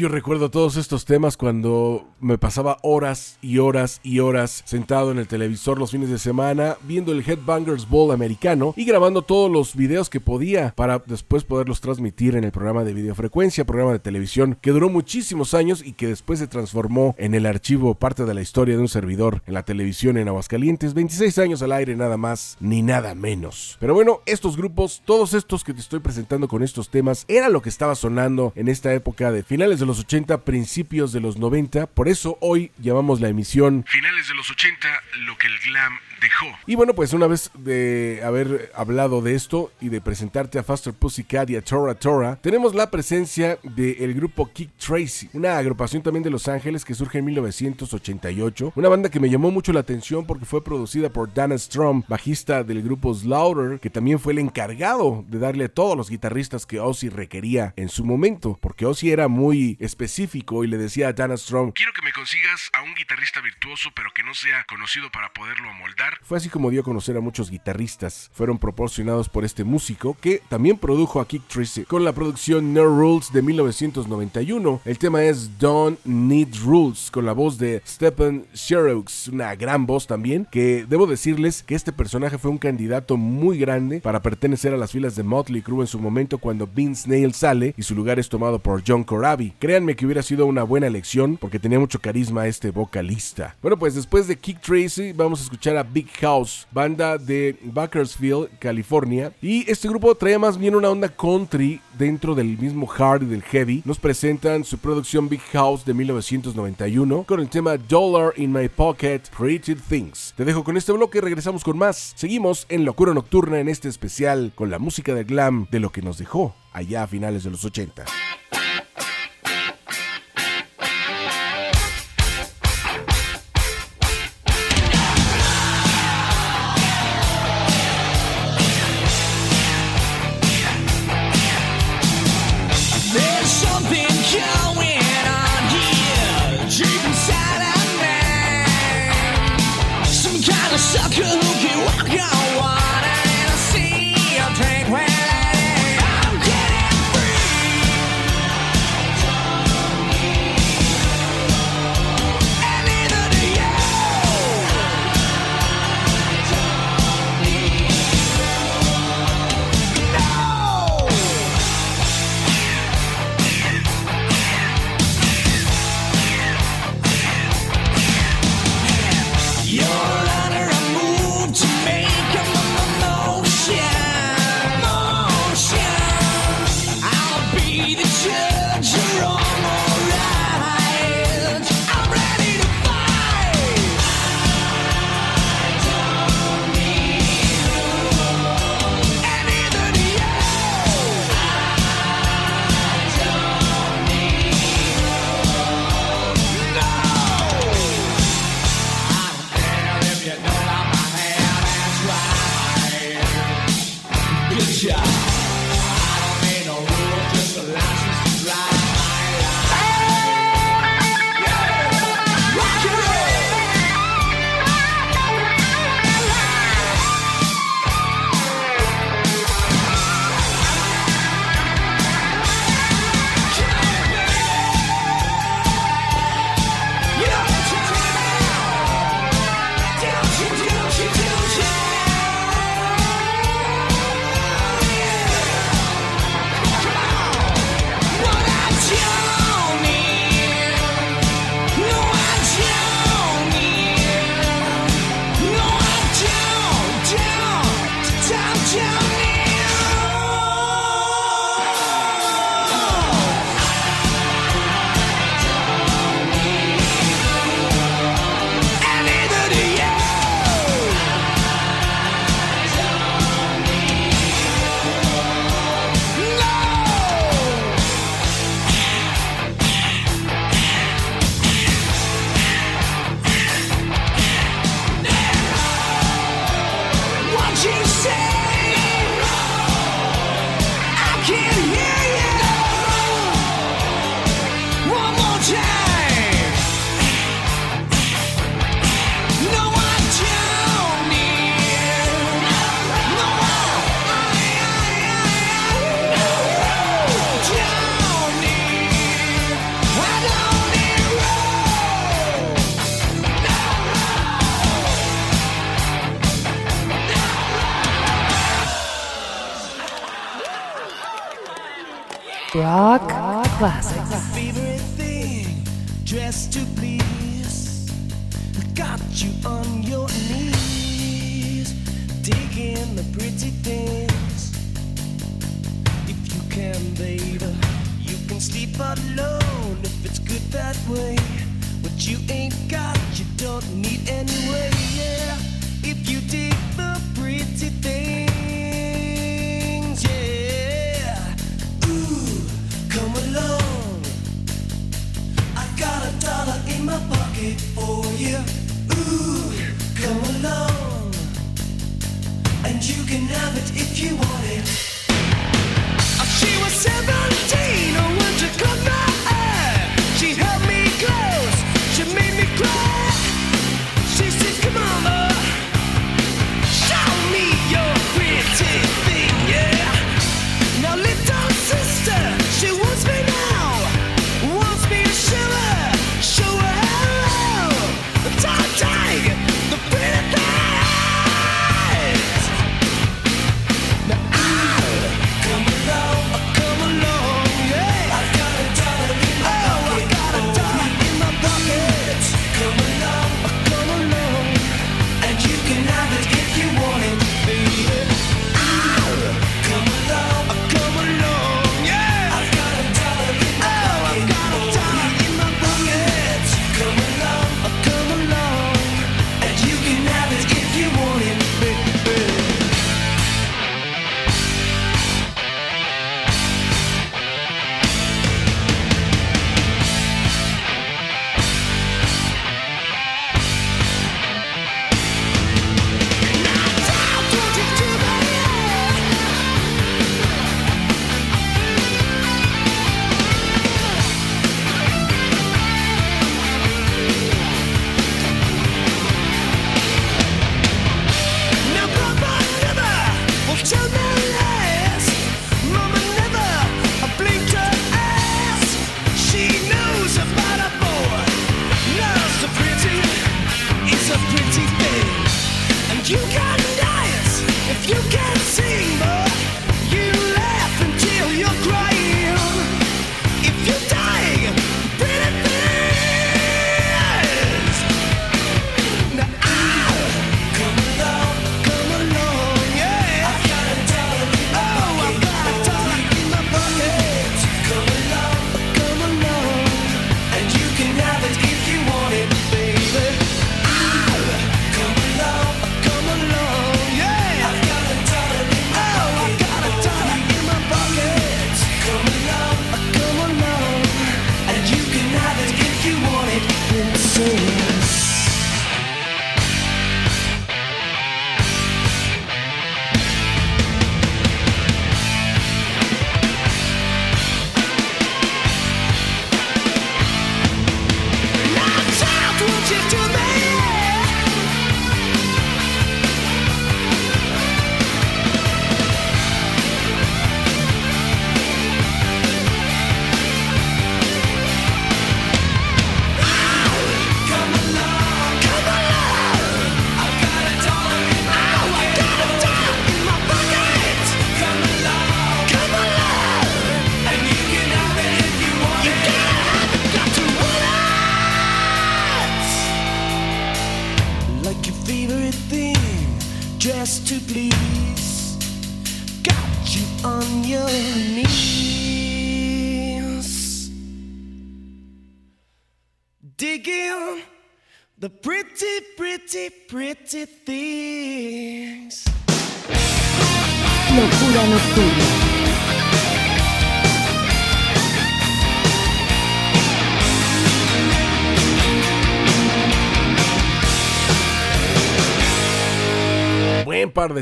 Yo 0.00 0.08
recuerdo 0.08 0.50
todos 0.50 0.78
estos 0.78 1.04
temas 1.04 1.36
cuando 1.36 2.06
me 2.20 2.38
pasaba 2.38 2.78
horas 2.80 3.38
y 3.42 3.58
horas 3.58 4.00
y 4.02 4.20
horas 4.20 4.62
sentado 4.64 5.10
en 5.10 5.18
el 5.18 5.28
televisor 5.28 5.78
los 5.78 5.90
fines 5.90 6.08
de 6.08 6.18
semana 6.18 6.78
viendo 6.84 7.12
el 7.12 7.20
Headbangers 7.20 7.86
Ball 7.86 8.12
americano 8.12 8.72
y 8.78 8.86
grabando 8.86 9.20
todos 9.20 9.50
los 9.50 9.76
videos 9.76 10.08
que 10.08 10.18
podía 10.18 10.72
para 10.74 11.00
después 11.04 11.44
poderlos 11.44 11.82
transmitir 11.82 12.34
en 12.34 12.44
el 12.44 12.50
programa 12.50 12.82
de 12.82 12.94
videofrecuencia, 12.94 13.66
programa 13.66 13.92
de 13.92 13.98
televisión 13.98 14.56
que 14.62 14.70
duró 14.70 14.88
muchísimos 14.88 15.52
años 15.52 15.82
y 15.84 15.92
que 15.92 16.06
después 16.06 16.38
se 16.38 16.46
transformó 16.46 17.14
en 17.18 17.34
el 17.34 17.44
archivo 17.44 17.94
parte 17.94 18.24
de 18.24 18.32
la 18.32 18.40
historia 18.40 18.76
de 18.76 18.80
un 18.80 18.88
servidor 18.88 19.42
en 19.46 19.52
la 19.52 19.64
televisión 19.64 20.16
en 20.16 20.28
Aguascalientes, 20.28 20.94
26 20.94 21.36
años 21.36 21.60
al 21.60 21.72
aire 21.72 21.94
nada 21.94 22.16
más 22.16 22.56
ni 22.58 22.80
nada 22.80 23.14
menos. 23.14 23.76
Pero 23.78 23.92
bueno, 23.92 24.20
estos 24.24 24.56
grupos, 24.56 25.02
todos 25.04 25.34
estos 25.34 25.62
que 25.62 25.74
te 25.74 25.80
estoy 25.80 26.00
presentando 26.00 26.48
con 26.48 26.62
estos 26.62 26.88
temas, 26.88 27.26
era 27.28 27.50
lo 27.50 27.60
que 27.60 27.68
estaba 27.68 27.94
sonando 27.94 28.54
en 28.56 28.68
esta 28.68 28.94
época 28.94 29.30
de 29.30 29.42
finales 29.42 29.78
de 29.78 29.89
los 29.90 29.98
80, 30.00 30.44
principios 30.44 31.12
de 31.12 31.20
los 31.20 31.36
90. 31.36 31.88
Por 31.88 32.08
eso 32.08 32.38
hoy 32.40 32.70
llamamos 32.78 33.20
la 33.20 33.28
emisión 33.28 33.84
Finales 33.88 34.28
de 34.28 34.34
los 34.34 34.48
80, 34.48 34.88
lo 35.26 35.36
que 35.36 35.48
el 35.48 35.58
glam 35.58 35.98
dejó. 36.20 36.46
y 36.66 36.74
bueno, 36.74 36.94
pues 36.94 37.12
una 37.12 37.26
vez 37.26 37.50
de 37.54 38.20
haber 38.24 38.70
hablado 38.74 39.22
de 39.22 39.34
esto 39.34 39.72
y 39.80 39.88
de 39.88 40.00
presentarte 40.00 40.58
a 40.58 40.62
Faster 40.62 40.92
Pussycat 40.92 41.50
y 41.50 41.56
a 41.56 41.62
Tora 41.62 41.94
Tora, 41.94 42.36
tenemos 42.36 42.74
la 42.74 42.90
presencia 42.90 43.58
del 43.62 44.14
grupo 44.14 44.50
Kick 44.52 44.70
Tracy, 44.76 45.30
una 45.32 45.56
agrupación 45.58 46.02
también 46.02 46.22
de 46.22 46.30
Los 46.30 46.48
Ángeles 46.48 46.84
que 46.84 46.94
surge 46.94 47.18
en 47.18 47.24
1988, 47.26 48.72
una 48.76 48.88
banda 48.88 49.10
que 49.10 49.20
me 49.20 49.30
llamó 49.30 49.50
mucho 49.50 49.72
la 49.72 49.80
atención 49.80 50.26
porque 50.26 50.44
fue 50.44 50.62
producida 50.62 51.10
por 51.10 51.32
Dana 51.32 51.56
Strum, 51.56 52.02
bajista 52.08 52.62
del 52.64 52.82
grupo 52.82 53.14
Slaughter, 53.14 53.80
que 53.80 53.90
también 53.90 54.18
fue 54.18 54.32
el 54.32 54.38
encargado 54.38 55.24
de 55.28 55.38
darle 55.38 55.64
a 55.64 55.68
todos 55.68 55.96
los 55.96 56.10
guitarristas 56.10 56.66
que 56.66 56.80
Ozzy 56.80 57.08
requería 57.08 57.74
en 57.76 57.88
su 57.88 58.04
momento, 58.04 58.58
porque 58.60 58.86
Ozzy 58.86 59.10
era 59.10 59.28
muy 59.28 59.76
específico 59.80 60.64
y 60.64 60.66
le 60.66 60.78
decía 60.78 61.08
a 61.08 61.12
Dana 61.12 61.36
Strum, 61.36 61.72
Quiero 61.72 61.92
que 61.92 62.02
me 62.02 62.12
consigas 62.12 62.70
a 62.72 62.82
un 62.82 62.94
guitarrista 62.94 63.40
virtuoso, 63.40 63.90
pero 63.94 64.10
que 64.14 64.22
no 64.22 64.34
sea 64.34 64.64
conocido 64.64 65.10
para 65.10 65.32
poderlo 65.32 65.70
amoldar. 65.70 66.09
Fue 66.22 66.38
así 66.38 66.48
como 66.48 66.70
dio 66.70 66.82
a 66.82 66.84
conocer 66.84 67.16
a 67.16 67.20
muchos 67.20 67.50
guitarristas. 67.50 68.30
Fueron 68.32 68.58
proporcionados 68.58 69.28
por 69.28 69.44
este 69.44 69.64
músico 69.64 70.16
que 70.20 70.42
también 70.48 70.78
produjo 70.78 71.20
a 71.20 71.26
Kick 71.26 71.46
Tracy 71.48 71.84
con 71.84 72.04
la 72.04 72.12
producción 72.12 72.72
No 72.72 72.84
Rules 72.84 73.32
de 73.32 73.42
1991. 73.42 74.80
El 74.84 74.98
tema 74.98 75.24
es 75.24 75.58
Don't 75.58 75.98
Need 76.04 76.54
Rules 76.64 77.10
con 77.10 77.26
la 77.26 77.32
voz 77.32 77.58
de 77.58 77.82
Stephen 77.86 78.46
Sherrocks, 78.54 79.28
una 79.28 79.54
gran 79.56 79.86
voz 79.86 80.06
también, 80.06 80.46
que 80.50 80.86
debo 80.88 81.06
decirles 81.06 81.62
que 81.62 81.74
este 81.74 81.92
personaje 81.92 82.38
fue 82.38 82.50
un 82.50 82.58
candidato 82.58 83.16
muy 83.16 83.58
grande 83.58 84.00
para 84.00 84.22
pertenecer 84.22 84.72
a 84.72 84.76
las 84.76 84.92
filas 84.92 85.16
de 85.16 85.22
Motley 85.22 85.62
Crue 85.62 85.82
en 85.82 85.86
su 85.86 85.98
momento 85.98 86.38
cuando 86.38 86.66
Vince 86.66 87.08
Nail 87.08 87.34
sale 87.34 87.74
y 87.76 87.82
su 87.82 87.94
lugar 87.94 88.18
es 88.18 88.28
tomado 88.28 88.58
por 88.58 88.82
John 88.86 89.04
Corabi. 89.04 89.52
Créanme 89.58 89.96
que 89.96 90.06
hubiera 90.06 90.22
sido 90.22 90.46
una 90.46 90.62
buena 90.62 90.86
elección 90.86 91.36
porque 91.36 91.58
tenía 91.58 91.78
mucho 91.78 92.00
carisma 92.00 92.46
este 92.46 92.70
vocalista. 92.70 93.56
Bueno, 93.62 93.78
pues 93.78 93.94
después 93.94 94.28
de 94.28 94.36
Kick 94.36 94.60
Tracy 94.60 95.12
vamos 95.12 95.40
a 95.40 95.44
escuchar 95.44 95.76
a 95.76 95.82
Big 95.82 95.99
House, 96.20 96.66
banda 96.70 97.18
de 97.18 97.56
Bakersfield, 97.62 98.48
California. 98.58 99.32
Y 99.42 99.70
este 99.70 99.88
grupo 99.88 100.14
trae 100.14 100.38
más 100.38 100.58
bien 100.58 100.74
una 100.74 100.90
onda 100.90 101.08
country 101.08 101.80
dentro 101.98 102.34
del 102.34 102.58
mismo 102.58 102.90
hard 102.90 103.22
y 103.22 103.26
del 103.26 103.42
heavy. 103.42 103.82
Nos 103.84 103.98
presentan 103.98 104.64
su 104.64 104.78
producción 104.78 105.28
Big 105.28 105.42
House 105.52 105.84
de 105.84 105.94
1991 105.94 107.24
con 107.24 107.40
el 107.40 107.48
tema 107.48 107.76
Dollar 107.76 108.32
in 108.36 108.52
My 108.52 108.68
Pocket, 108.68 109.22
Pretty 109.36 109.74
Things. 109.74 110.34
Te 110.36 110.44
dejo 110.44 110.64
con 110.64 110.76
este 110.76 110.92
bloque 110.92 111.18
y 111.18 111.20
regresamos 111.20 111.64
con 111.64 111.76
más. 111.78 112.12
Seguimos 112.16 112.66
en 112.68 112.84
Locura 112.84 113.14
Nocturna 113.14 113.58
en 113.58 113.68
este 113.68 113.88
especial 113.88 114.52
con 114.54 114.70
la 114.70 114.78
música 114.78 115.14
del 115.14 115.24
glam 115.24 115.66
de 115.70 115.80
lo 115.80 115.90
que 115.90 116.02
nos 116.02 116.18
dejó 116.18 116.54
allá 116.72 117.02
a 117.02 117.06
finales 117.06 117.44
de 117.44 117.50
los 117.50 117.64
80. 117.64 118.04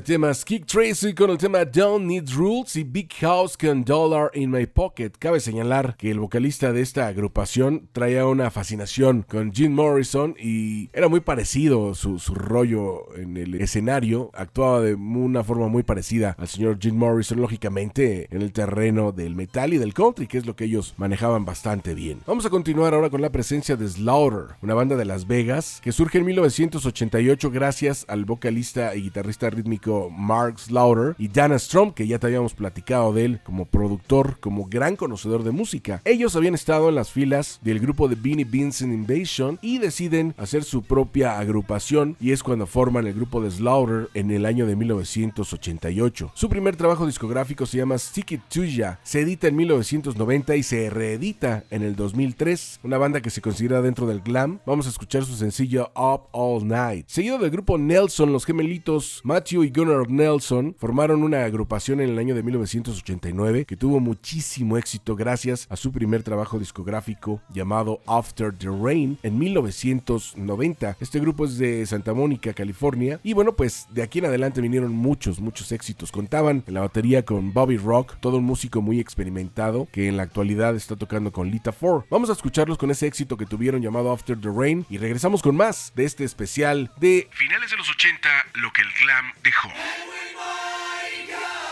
temas 0.09 0.43
Kick 0.43 0.65
Tracy 0.65 1.13
con 1.13 1.29
el 1.29 1.37
tema 1.37 1.67
Don't 1.67 2.07
Need 2.07 2.31
Rules 2.31 2.77
y 2.77 2.83
Big 2.83 3.13
House 3.21 3.59
con 3.59 3.85
Dollar 3.85 4.31
in 4.33 4.51
My 4.51 4.65
Pocket. 4.65 5.11
Cabe 5.19 5.39
señalar 5.39 5.99
que 5.99 6.11
el 6.11 6.19
vocalista 6.19 6.73
de 6.73 6.81
esta 6.81 7.09
agrupación 7.09 7.91
traía 7.93 8.25
una 8.25 8.51
fascinación 8.51 9.23
con 9.29 9.53
Jim 9.53 9.75
Morrison 9.75 10.35
y 10.41 10.89
era 10.95 11.09
muy 11.09 11.21
parecido 11.21 11.95
su, 11.95 12.19
su 12.19 12.35
rollo 12.35 13.15
en 13.17 13.37
el 13.37 13.57
escenario. 13.57 14.31
Actuaba 14.33 14.81
de 14.81 14.95
una 14.95 15.45
forma 15.45 15.69
muy 15.69 15.83
parecida 15.83 16.35
al 16.39 16.49
señor 16.49 16.79
Jim 16.81 16.97
Morrison, 16.97 17.39
lógicamente 17.39 18.35
en 18.35 18.41
el 18.41 18.53
terreno 18.53 19.13
del 19.13 19.35
metal 19.35 19.75
y 19.75 19.79
del 19.79 19.93
country, 19.93 20.27
que 20.27 20.39
es 20.39 20.47
lo 20.47 20.57
que 20.57 20.65
ellos 20.65 20.95
manejaban 20.97 21.45
bastante 21.45 21.93
bien. 21.93 22.21
Vamos 22.27 22.47
a 22.47 22.51
continuar 22.51 22.95
ahora 22.95 23.11
con 23.11 23.21
la 23.21 23.31
presencia 23.31 23.77
de 23.77 23.87
Slaughter, 23.87 24.57
una 24.63 24.73
banda 24.73 24.97
de 24.97 25.05
Las 25.05 25.27
Vegas 25.27 25.83
que 25.83 25.93
surge 25.93 26.17
en 26.17 26.25
1988 26.25 27.51
gracias 27.51 28.07
al 28.09 28.25
vocalista 28.25 28.97
y 28.97 29.03
guitarrista 29.03 29.51
rítmico 29.51 29.98
Mark 30.11 30.59
Slaughter, 30.59 31.15
y 31.19 31.29
Dana 31.29 31.59
Strom, 31.59 31.93
que 31.93 32.07
ya 32.07 32.19
te 32.19 32.27
habíamos 32.27 32.55
platicado 32.55 33.13
de 33.13 33.25
él 33.25 33.41
como 33.45 33.65
productor, 33.65 34.39
como 34.41 34.67
gran 34.67 34.97
conocedor 34.97 35.43
de 35.43 35.51
música. 35.51 36.01
Ellos 36.05 36.37
habían 36.37 36.55
estado 36.55 36.89
en 36.89 36.95
las 36.95 37.11
filas 37.11 37.59
del 37.63 37.81
grupo 37.81 38.09
de 38.09 38.15
Beanie 38.15 38.45
Vincent 38.45 38.93
Invasion 38.93 39.59
y 39.63 39.79
deciden 39.79 40.35
hacer 40.39 40.65
su 40.65 40.83
propia 40.83 41.39
agrupación 41.39 42.17
y 42.21 42.33
es 42.33 42.43
cuando 42.43 42.67
forman 42.67 43.07
el 43.07 43.15
grupo 43.15 43.41
de 43.41 43.51
Slaughter 43.51 44.09
en 44.15 44.31
el 44.31 44.47
año 44.47 44.67
de 44.67 44.77
1988. 44.77 46.33
Su 46.35 46.49
primer 46.49 46.77
trabajo 46.77 47.07
discográfico 47.07 47.67
se 47.67 47.79
llama 47.79 47.99
Stick 47.99 48.33
It 48.33 48.43
To 48.49 48.65
Ya, 48.65 49.01
se 49.03 49.21
edita 49.21 49.49
en 49.49 49.57
1990 49.57 50.57
y 50.57 50.63
se 50.63 50.91
reedita 50.91 51.65
en 51.71 51.83
el 51.83 51.97
2003, 51.97 52.81
una 52.83 52.99
banda 52.99 53.21
que 53.21 53.31
se 53.31 53.41
considera 53.41 53.83
dentro 53.83 54.07
del 54.07 54.21
glam. 54.21 54.61
Vamos 54.67 54.87
a 54.87 54.91
escuchar 54.91 55.25
su 55.25 55.35
sencillo 55.35 55.91
Up 55.95 56.23
All 56.33 56.67
Night. 56.67 57.07
Seguido 57.09 57.39
del 57.39 57.51
grupo 57.51 57.79
Nelson, 57.79 58.33
los 58.33 58.45
gemelitos 58.45 59.21
Matthew 59.25 59.65
y 59.65 59.71
Gunnar 59.71 59.88
Nelson 59.89 60.77
formaron 60.79 61.23
una 61.23 61.45
agrupación 61.45 62.01
en 62.01 62.11
el 62.11 62.19
año 62.19 62.35
de 62.35 62.43
1989 62.43 63.65
que 63.65 63.77
tuvo 63.77 64.01
muchísimo 64.01 64.77
éxito 64.77 65.17
gracias 65.17 65.67
a 65.71 65.77
su 65.77 65.93
primer 65.93 66.23
trabajo 66.23 66.59
discográfico 66.59 67.41
llamado 67.53 68.01
After 68.07 68.53
the 68.53 68.69
Rain 68.69 69.19
en 69.23 69.39
1990. 69.39 70.97
Este 71.01 71.21
grupo 71.21 71.47
es 71.47 71.59
de 71.59 71.87
Santa 71.87 72.13
Mónica, 72.13 72.53
California 72.53 73.19
y 73.23 73.33
bueno, 73.33 73.57
pues 73.57 73.87
de 73.91 74.03
aquí 74.03 74.19
en 74.19 74.27
adelante 74.27 74.61
vinieron 74.61 74.93
muchos, 74.93 75.41
muchos 75.41 75.73
éxitos. 75.73 76.13
Contaban 76.13 76.65
en 76.67 76.75
la 76.75 76.81
batería 76.81 77.25
con 77.25 77.55
Bobby 77.55 77.79
Rock, 77.79 78.17
todo 78.21 78.37
un 78.37 78.45
músico 78.45 78.83
muy 78.83 79.01
experimentado 79.01 79.89
que 79.91 80.09
en 80.09 80.17
la 80.17 80.25
actualidad 80.25 80.77
está 80.77 80.97
tocando 80.97 81.33
con 81.33 81.51
Lita 81.51 81.73
Ford. 81.73 82.05
Vamos 82.11 82.29
a 82.29 82.35
escucharlos 82.35 82.77
con 82.77 82.91
ese 82.91 83.07
éxito 83.07 83.37
que 83.37 83.47
tuvieron 83.47 83.81
llamado 83.81 84.13
After 84.13 84.39
the 84.39 84.51
Rain 84.55 84.85
y 84.91 84.99
regresamos 84.99 85.43
con 85.43 85.57
más 85.57 85.93
de 85.97 86.05
este 86.05 86.25
especial 86.25 86.93
de 87.01 87.29
Finales 87.31 87.71
de 87.71 87.77
los 87.77 87.89
80, 87.91 88.29
lo 88.55 88.73
que 88.73 88.83
el 88.83 88.89
glam 89.03 89.33
dejó. 89.43 89.69
and 89.79 90.11
we 90.11 90.23
might 90.37 91.29
go. 91.29 91.68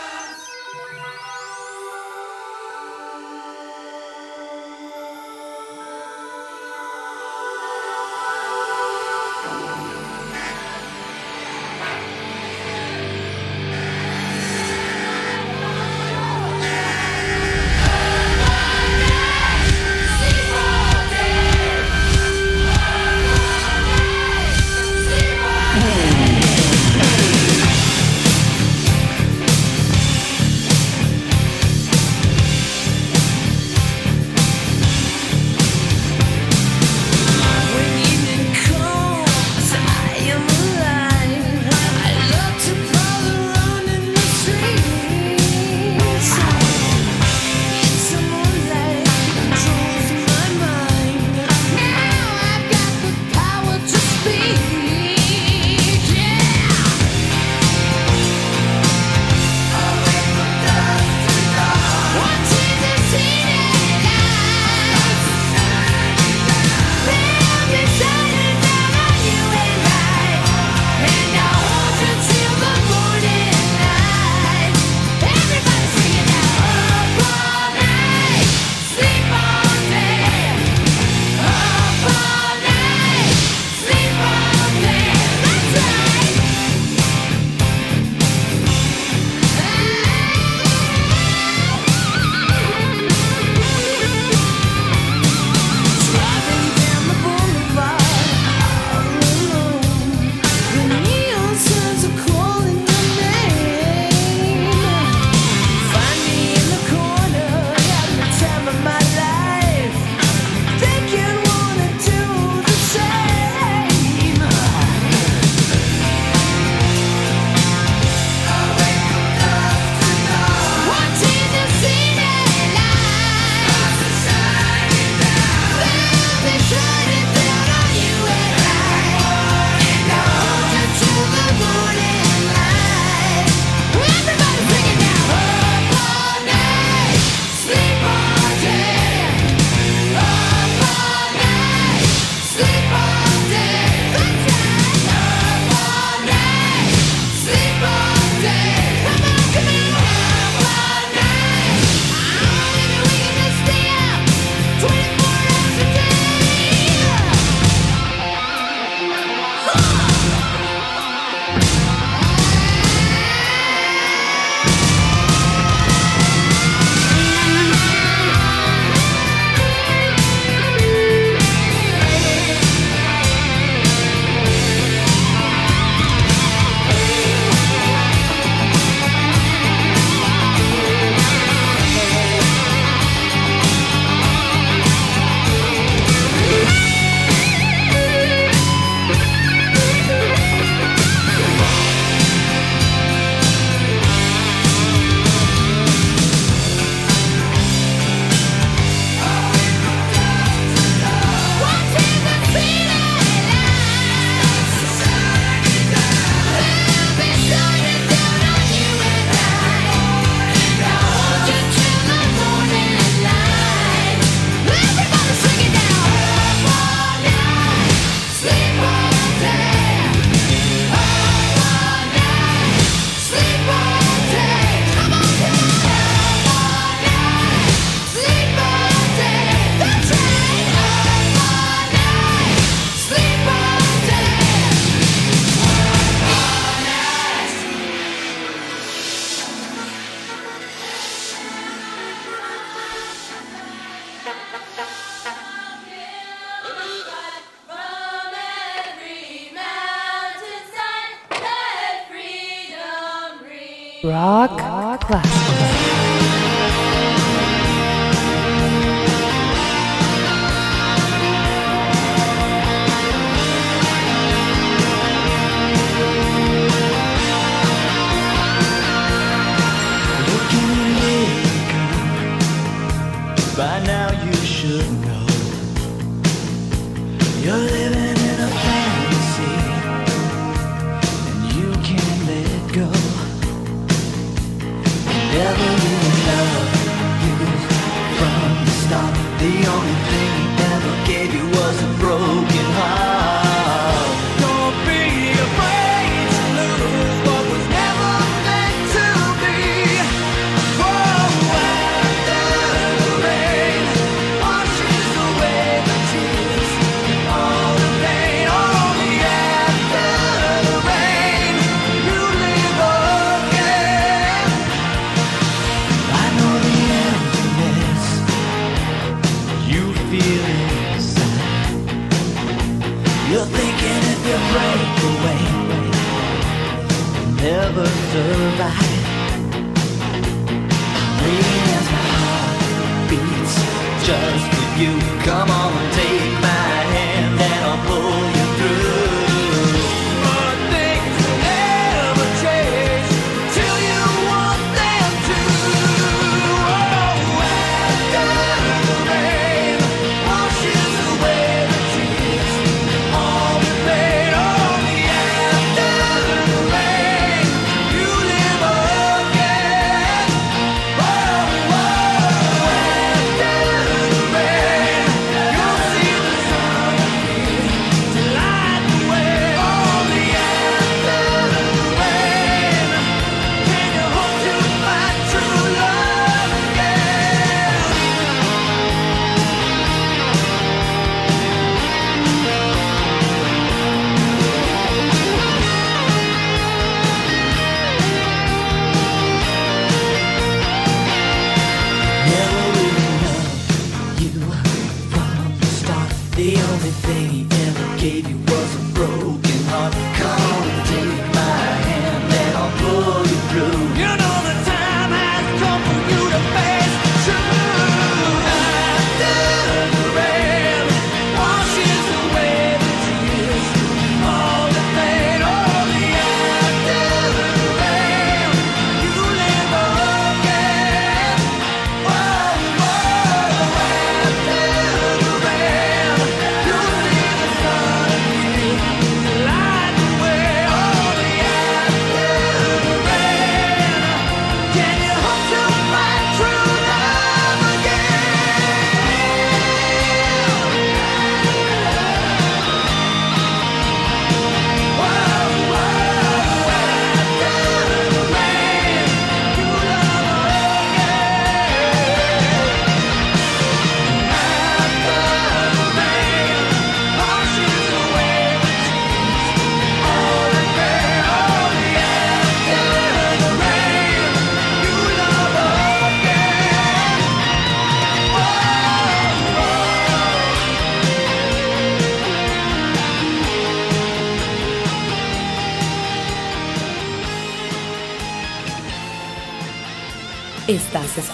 you. 334.77 335.16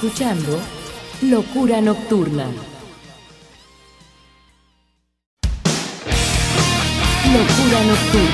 escuchando 0.04 0.60
Locura 1.22 1.80
Nocturna. 1.80 2.44
Locura 7.32 7.84
Nocturna. 7.88 8.33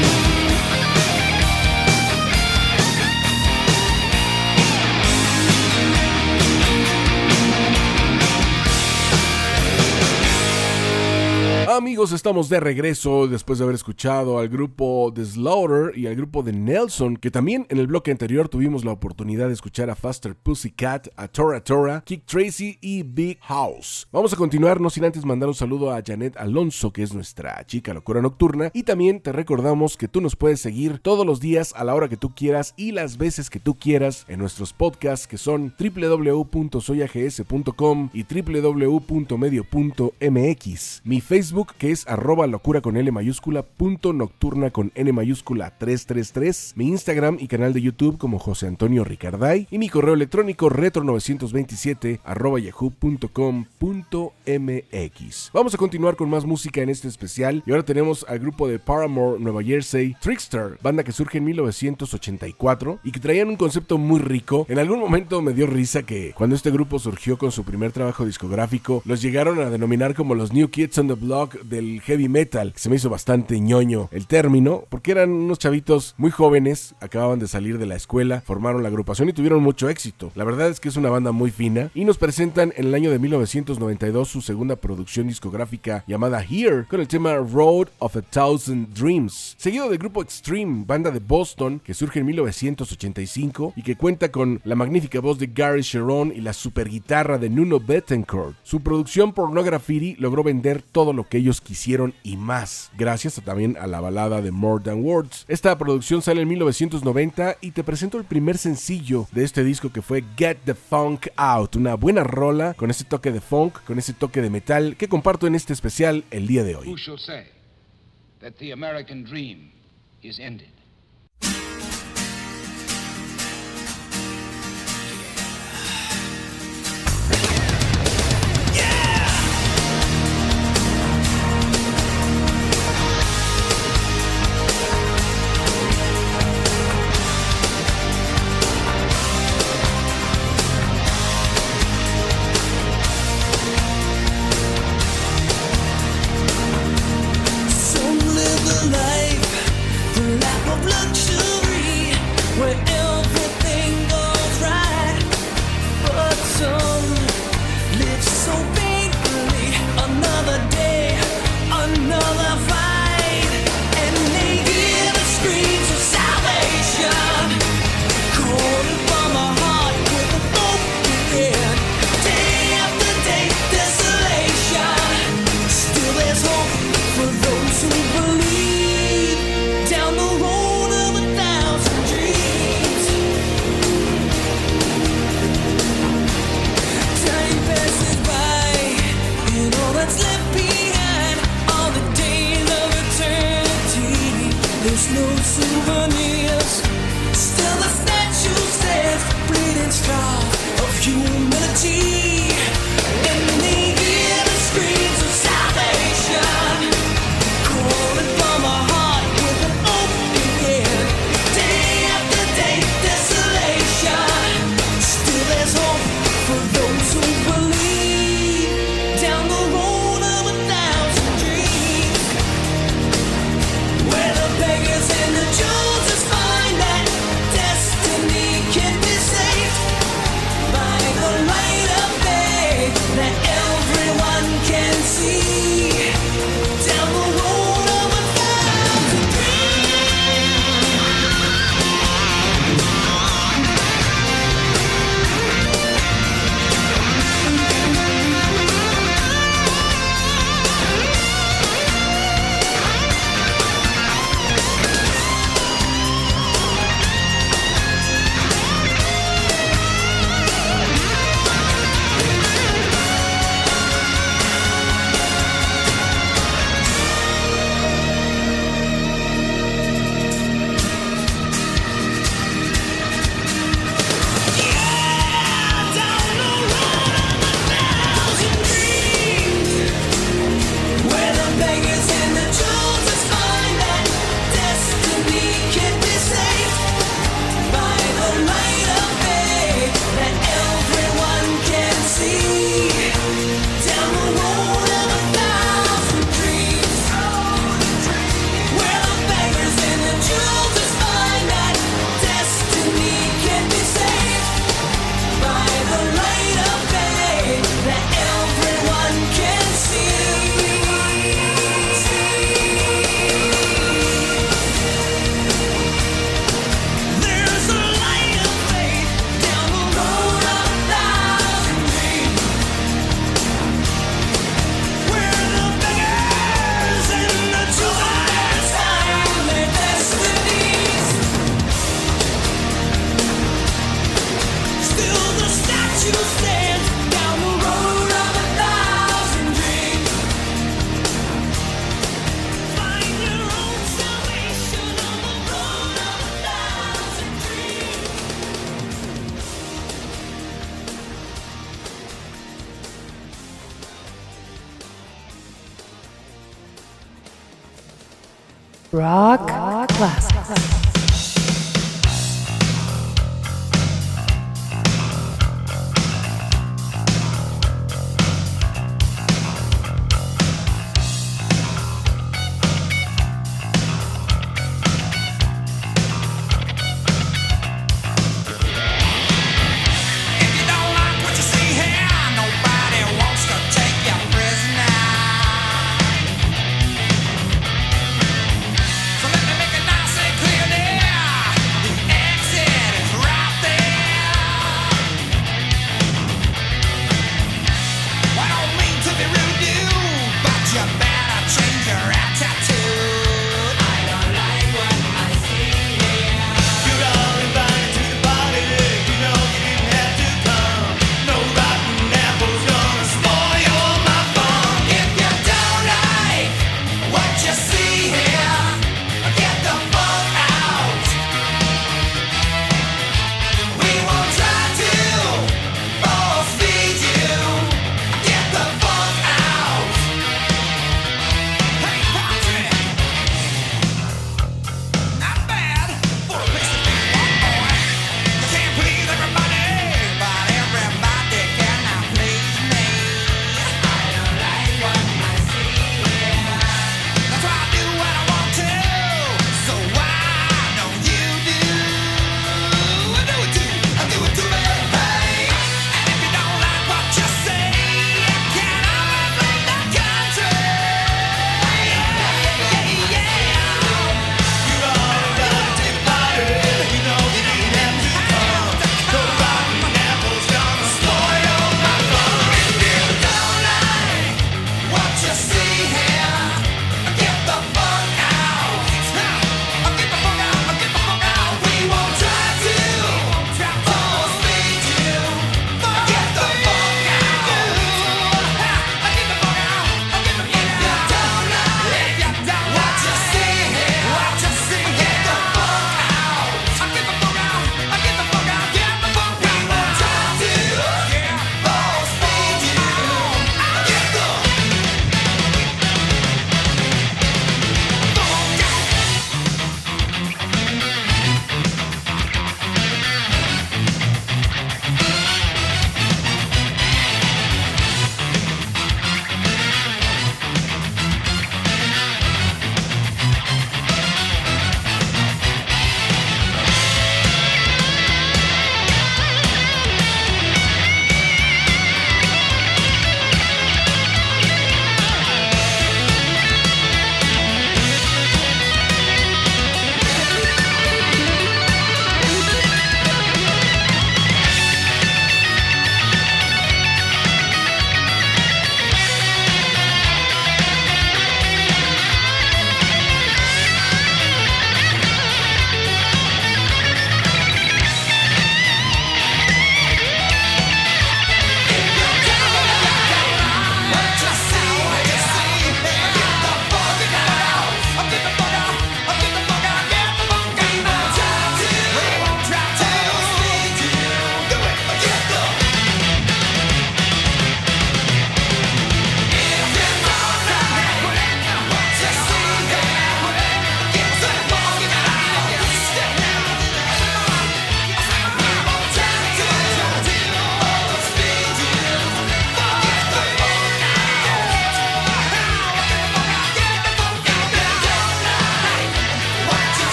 estamos 12.00 12.48
de 12.48 12.62
regreso 12.62 13.28
después 13.28 13.60
de 13.60 13.66
haber 13.66 13.76
escuchado 13.76 14.40
al 14.40 14.48
grupo 14.48 15.12
de 15.14 15.26
Slaughter 15.26 15.98
y 15.98 16.08
al 16.08 16.16
grupo 16.16 16.44
de 16.44 16.54
Nelson, 16.54 17.18
que 17.18 17.30
también 17.30 17.68
en 17.70 17.78
el 17.78 17.88
bloque 17.88 18.10
anterior 18.10 18.48
tuvimos 18.48 18.86
la 18.86 18.94
oportunidad 18.94 19.48
de 19.48 19.54
escuchar 19.54 19.90
a 19.90 19.96
Faster 19.96 20.34
Pussycat, 20.34 21.10
a 21.18 21.28
Tora 21.28 21.62
Tora, 21.62 22.02
Kick 22.06 22.26
Tracy 22.26 22.78
y 22.80 23.04
Big 23.04 23.38
House. 23.42 24.08
Vamos 24.14 24.32
a 24.32 24.38
continuar, 24.38 24.80
no 24.80 24.90
sin 24.90 25.04
antes 25.04 25.26
mandar 25.26 25.50
un 25.50 25.56
saludo 25.56 25.92
a 25.92 26.02
Janet 26.02 26.38
Alonso, 26.38 26.94
que 26.94 27.04
es 27.04 27.14
nuestra 27.14 27.66
chica 27.66 27.94
locura 27.94 28.22
nocturna, 28.22 28.72
y 28.74 28.84
también 28.84 29.20
te 29.20 29.34
recordamos 29.34 29.98
que 29.98 30.08
tú 30.08 30.22
nos 30.22 30.38
puedes 30.38 30.62
seguir 30.62 31.00
todos 31.00 31.26
los 31.26 31.42
días 31.42 31.74
a 31.76 31.84
la 31.84 31.96
hora 31.96 32.08
que 32.08 32.16
tú 32.16 32.34
quieras 32.34 32.74
y 32.78 32.94
las 32.94 33.18
veces 33.18 33.50
que 33.50 33.60
tú 33.60 33.76
quieras 33.76 34.24
en 34.30 34.40
nuestros 34.40 34.72
podcasts 34.72 35.28
que 35.28 35.38
son 35.38 35.76
www.soyags.com 35.78 38.10
y 38.14 38.24
www.medio.mx. 38.24 41.02
Mi 41.04 41.20
Facebook 41.20 41.74
que 41.78 41.89
es 41.92 42.08
arroba 42.08 42.48
locura 42.48 42.82
con 42.82 42.98
L 42.98 43.12
mayúscula, 43.12 43.64
punto 43.64 44.14
nocturna 44.14 44.72
con 44.72 44.92
N 44.96 45.12
mayúscula 45.14 45.78
333, 45.78 46.74
mi 46.76 46.88
Instagram 46.88 47.38
y 47.40 47.48
canal 47.48 47.74
de 47.74 47.82
YouTube 47.82 48.18
como 48.18 48.40
José 48.40 48.68
Antonio 48.68 49.04
Ricarday 49.04 49.68
y 49.72 49.78
mi 49.78 49.90
correo 49.90 50.14
electrónico 50.14 50.70
retro927 50.70 52.20
arroba 52.24 52.60
yahoo.com.mx. 52.60 55.52
Vamos 55.54 55.74
a 55.74 55.78
continuar 55.78 56.16
con 56.16 56.30
más 56.30 56.46
música 56.46 56.82
en 56.82 56.90
este 56.90 57.08
especial 57.08 57.64
y 57.66 57.72
ahora 57.72 57.84
tenemos 57.84 58.26
al 58.28 58.40
grupo 58.40 58.68
de 58.68 58.80
Paramore 58.80 59.40
Nueva 59.40 59.64
Jersey, 59.64 60.16
Trickster, 60.20 60.78
banda 60.82 61.04
que 61.04 61.12
surge 61.12 61.40
en 61.40 61.46
1984 61.46 63.00
y 63.04 63.12
que 63.12 63.20
traían 63.20 63.50
un 63.50 63.58
concepto 63.58 63.98
muy 63.98 64.20
rico. 64.20 64.66
En 64.70 64.80
algún 64.80 65.00
momento 65.00 65.42
me 65.42 65.54
dio 65.54 65.68
risa 65.68 66.04
que 66.04 66.34
cuando 66.34 66.56
este 66.56 66.72
grupo 66.72 67.00
surgió 67.00 67.38
con 67.38 67.52
su 67.52 67.64
primer 67.64 67.92
trabajo 67.92 68.26
discográfico, 68.26 69.02
los 69.06 69.22
llegaron 69.22 69.60
a 69.60 69.70
denominar 69.70 70.14
como 70.14 70.36
los 70.36 70.54
New 70.54 70.70
Kids 70.70 70.98
on 70.98 71.08
the 71.08 71.14
Block 71.14 71.58
del 71.80 72.02
heavy 72.02 72.28
metal, 72.28 72.74
que 72.74 72.80
se 72.80 72.90
me 72.90 72.98
hizo 72.98 73.10
bastante 73.10 73.60
ñoño 73.60 74.10
el 74.12 74.28
término, 74.28 74.84
porque 74.90 75.12
eran 75.12 75.32
unos 75.32 75.60
chavitos 75.60 76.14
muy 76.18 76.30
jóvenes, 76.30 76.94
acababan 77.00 77.40
de 77.40 77.48
salir 77.48 77.78
de 77.78 77.86
la 77.86 77.96
escuela, 77.96 78.42
formaron 78.42 78.84
la 78.84 78.90
agrupación 78.90 79.30
y 79.30 79.34
tuvieron 79.34 79.64
mucho 79.64 79.88
éxito. 79.88 80.32
La 80.36 80.44
verdad 80.44 80.70
es 80.70 80.82
que 80.82 80.90
es 80.90 80.98
una 80.98 81.10
banda 81.10 81.32
muy 81.32 81.52
fina 81.52 81.90
y 81.94 82.04
nos 82.04 82.18
presentan 82.18 82.74
en 82.76 82.88
el 82.88 82.96
año 82.96 83.12
de 83.12 83.20
1992 83.20 84.28
su 84.28 84.42
segunda 84.42 84.76
producción 84.76 85.28
discográfica 85.28 86.04
llamada 86.06 86.44
Here, 86.44 86.86
con 86.90 87.00
el 87.00 87.08
tema 87.08 87.36
Road 87.38 87.88
of 88.00 88.18
a 88.18 88.22
Thousand 88.22 88.94
Dreams, 88.94 89.56
seguido 89.58 89.88
del 89.90 90.00
grupo 90.00 90.22
Extreme, 90.22 90.84
banda 90.86 91.12
de 91.12 91.20
Boston 91.20 91.80
que 91.80 91.94
surge 91.94 92.20
en 92.20 92.26
1985 92.26 93.74
y 93.78 93.84
que 93.84 93.96
cuenta 93.96 94.32
con 94.32 94.60
la 94.66 94.76
magnífica 94.76 95.22
voz 95.22 95.40
de 95.40 95.48
Gary 95.48 95.82
Sharon 95.82 96.34
y 96.36 96.42
la 96.42 96.52
super 96.52 96.90
guitarra 96.90 97.38
de 97.38 97.50
Nuno 97.50 97.80
Bettencourt. 97.80 98.58
Su 98.64 98.82
producción 98.82 99.32
por 99.32 99.54
No 99.54 99.64
Graffiti 99.64 100.16
logró 100.20 100.44
vender 100.44 100.82
todo 100.82 101.14
lo 101.14 101.28
que 101.28 101.38
ellos 101.38 101.59
quisieron 101.62 102.14
y 102.24 102.38
más, 102.38 102.92
gracias 102.98 103.42
también 103.44 103.78
a 103.78 103.88
la 103.88 104.00
balada 104.00 104.42
de 104.42 104.52
More 104.52 104.84
Than 104.84 105.04
Words. 105.04 105.46
Esta 105.48 105.78
producción 105.78 106.22
sale 106.22 106.42
en 106.42 106.48
1990 106.48 107.58
y 107.62 107.72
te 107.72 107.84
presento 107.84 108.18
el 108.18 108.26
primer 108.26 108.58
sencillo 108.58 109.28
de 109.32 109.44
este 109.44 109.64
disco 109.64 109.92
que 109.92 110.02
fue 110.02 110.24
Get 110.38 110.60
the 110.66 110.74
Funk 110.74 111.28
Out, 111.36 111.76
una 111.76 111.96
buena 111.96 112.24
rola 112.24 112.74
con 112.74 112.90
ese 112.90 113.04
toque 113.04 113.32
de 113.32 113.42
funk, 113.42 113.80
con 113.86 114.00
ese 114.00 114.14
toque 114.14 114.42
de 114.42 114.50
metal 114.50 114.96
que 114.98 115.08
comparto 115.08 115.48
en 115.48 115.56
este 115.56 115.74
especial 115.74 116.24
el 116.32 116.48
día 116.48 116.64
de 116.64 116.76
hoy. 116.76 116.88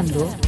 Estás 0.00 0.16
escuchando 0.16 0.24
Locura 0.24 0.39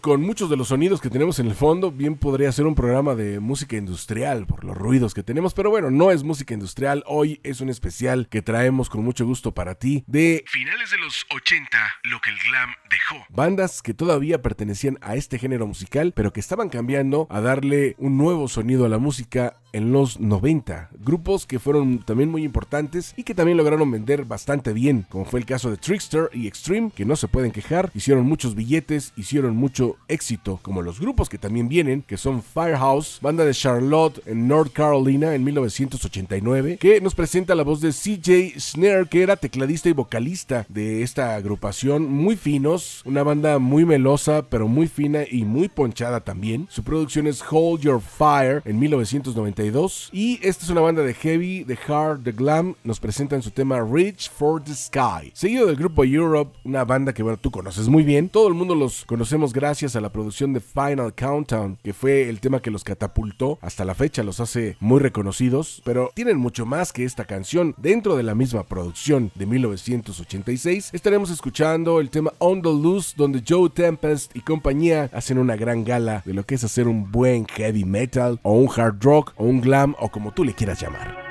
con 0.00 0.22
muchos 0.22 0.50
de 0.50 0.56
los 0.56 0.68
sonidos 0.68 1.00
que 1.00 1.10
tenemos 1.10 1.38
en 1.38 1.46
el 1.46 1.54
fondo, 1.54 1.90
bien 1.90 2.16
podría 2.16 2.50
ser 2.52 2.66
un 2.66 2.74
programa 2.74 3.14
de 3.14 3.40
música 3.40 3.76
industrial 3.76 4.46
por 4.46 4.64
los 4.64 4.76
ruidos 4.76 5.14
que 5.14 5.22
tenemos, 5.22 5.54
pero 5.54 5.70
bueno, 5.70 5.90
no 5.90 6.10
es 6.10 6.22
música 6.22 6.54
industrial, 6.54 7.04
hoy 7.06 7.40
es 7.42 7.60
un 7.60 7.68
especial 7.68 8.28
que 8.28 8.42
traemos 8.42 8.88
con 8.88 9.04
mucho 9.04 9.26
gusto 9.26 9.52
para 9.52 9.74
ti 9.74 10.04
de 10.06 10.44
Finales 10.46 10.90
de 10.90 10.98
los 10.98 11.26
80, 11.30 11.78
lo 12.04 12.20
que 12.20 12.30
el 12.30 12.36
glam 12.48 12.70
dejó. 12.90 13.24
bandas 13.30 13.82
que 13.82 13.94
todavía 13.94 14.42
pertenecían 14.42 14.98
a 15.00 15.16
este 15.16 15.38
género 15.38 15.66
musical, 15.66 16.12
pero 16.14 16.32
que 16.32 16.40
estaban 16.40 16.68
cambiando 16.68 17.26
a 17.30 17.40
darle 17.40 17.94
un 17.98 18.16
nuevo 18.16 18.48
sonido 18.48 18.84
a 18.84 18.88
la 18.88 18.98
música 18.98 19.56
en 19.72 19.92
los 19.92 20.18
90. 20.20 20.90
Grupos 20.98 21.46
que 21.46 21.58
fueron 21.58 21.98
también 22.00 22.30
muy 22.30 22.44
importantes 22.44 23.14
y 23.16 23.24
que 23.24 23.34
también 23.34 23.58
lograron 23.58 23.90
vender 23.90 24.24
bastante 24.24 24.72
bien, 24.72 25.06
como 25.08 25.24
fue 25.24 25.40
el 25.40 25.46
caso 25.46 25.70
de 25.70 25.76
Trickster 25.76 26.30
y 26.32 26.46
Extreme, 26.46 26.90
que 26.94 27.04
no 27.04 27.16
se 27.16 27.28
pueden 27.28 27.50
quejar, 27.50 27.90
hicieron 27.94 28.26
muchos 28.26 28.54
billetes, 28.54 29.12
hicieron 29.16 29.56
mucho 29.56 29.87
éxito, 30.08 30.58
como 30.62 30.82
los 30.82 31.00
grupos 31.00 31.28
que 31.28 31.38
también 31.38 31.68
vienen, 31.68 32.02
que 32.02 32.16
son 32.16 32.42
Firehouse, 32.42 33.18
banda 33.20 33.44
de 33.44 33.54
Charlotte 33.54 34.20
en 34.26 34.48
North 34.48 34.72
Carolina 34.72 35.34
en 35.34 35.44
1989, 35.44 36.78
que 36.78 37.00
nos 37.00 37.14
presenta 37.14 37.54
la 37.54 37.62
voz 37.62 37.80
de 37.80 37.92
CJ 37.92 38.58
Snare, 38.58 39.06
que 39.08 39.22
era 39.22 39.36
tecladista 39.36 39.88
y 39.88 39.92
vocalista 39.92 40.66
de 40.68 41.02
esta 41.02 41.34
agrupación, 41.34 42.10
muy 42.10 42.36
finos, 42.36 43.02
una 43.04 43.22
banda 43.22 43.58
muy 43.58 43.84
melosa, 43.84 44.42
pero 44.48 44.68
muy 44.68 44.88
fina 44.88 45.22
y 45.30 45.44
muy 45.44 45.68
ponchada 45.68 46.20
también. 46.20 46.66
Su 46.70 46.82
producción 46.82 47.26
es 47.26 47.42
Hold 47.50 47.82
Your 47.82 48.00
Fire 48.00 48.62
en 48.64 48.78
1992 48.78 50.10
y 50.12 50.38
esta 50.42 50.64
es 50.64 50.70
una 50.70 50.80
banda 50.80 51.02
de 51.02 51.14
heavy, 51.14 51.64
de 51.64 51.78
hard, 51.86 52.20
de 52.20 52.32
glam, 52.32 52.74
nos 52.84 53.00
presentan 53.00 53.42
su 53.42 53.50
tema 53.50 53.80
Reach 53.80 54.30
for 54.30 54.62
the 54.62 54.74
Sky, 54.74 55.30
seguido 55.32 55.66
del 55.66 55.76
grupo 55.76 56.04
Europe, 56.04 56.56
una 56.64 56.84
banda 56.84 57.12
que 57.12 57.22
bueno, 57.22 57.38
tú 57.38 57.50
conoces 57.50 57.88
muy 57.88 58.02
bien, 58.02 58.28
todo 58.28 58.48
el 58.48 58.54
mundo 58.54 58.74
los 58.74 59.04
conocemos 59.04 59.52
gracias 59.52 59.77
a 59.78 60.00
la 60.00 60.10
producción 60.10 60.52
de 60.52 60.60
Final 60.60 61.14
Countdown, 61.14 61.78
que 61.84 61.92
fue 61.92 62.28
el 62.28 62.40
tema 62.40 62.60
que 62.60 62.72
los 62.72 62.82
catapultó 62.82 63.60
hasta 63.62 63.84
la 63.84 63.94
fecha, 63.94 64.24
los 64.24 64.40
hace 64.40 64.76
muy 64.80 64.98
reconocidos, 64.98 65.82
pero 65.84 66.10
tienen 66.14 66.36
mucho 66.36 66.66
más 66.66 66.92
que 66.92 67.04
esta 67.04 67.26
canción 67.26 67.76
dentro 67.78 68.16
de 68.16 68.24
la 68.24 68.34
misma 68.34 68.64
producción 68.64 69.30
de 69.36 69.46
1986. 69.46 70.90
Estaremos 70.92 71.30
escuchando 71.30 72.00
el 72.00 72.10
tema 72.10 72.32
On 72.38 72.60
the 72.60 72.68
Loose, 72.68 73.14
donde 73.16 73.44
Joe 73.46 73.70
Tempest 73.70 74.36
y 74.36 74.40
compañía 74.40 75.10
hacen 75.12 75.38
una 75.38 75.54
gran 75.54 75.84
gala 75.84 76.22
de 76.26 76.34
lo 76.34 76.44
que 76.44 76.56
es 76.56 76.64
hacer 76.64 76.88
un 76.88 77.12
buen 77.12 77.46
heavy 77.46 77.84
metal, 77.84 78.40
o 78.42 78.54
un 78.54 78.68
hard 78.74 79.00
rock, 79.00 79.32
o 79.36 79.44
un 79.44 79.60
glam, 79.60 79.94
o 80.00 80.08
como 80.08 80.32
tú 80.32 80.42
le 80.42 80.54
quieras 80.54 80.80
llamar. 80.80 81.27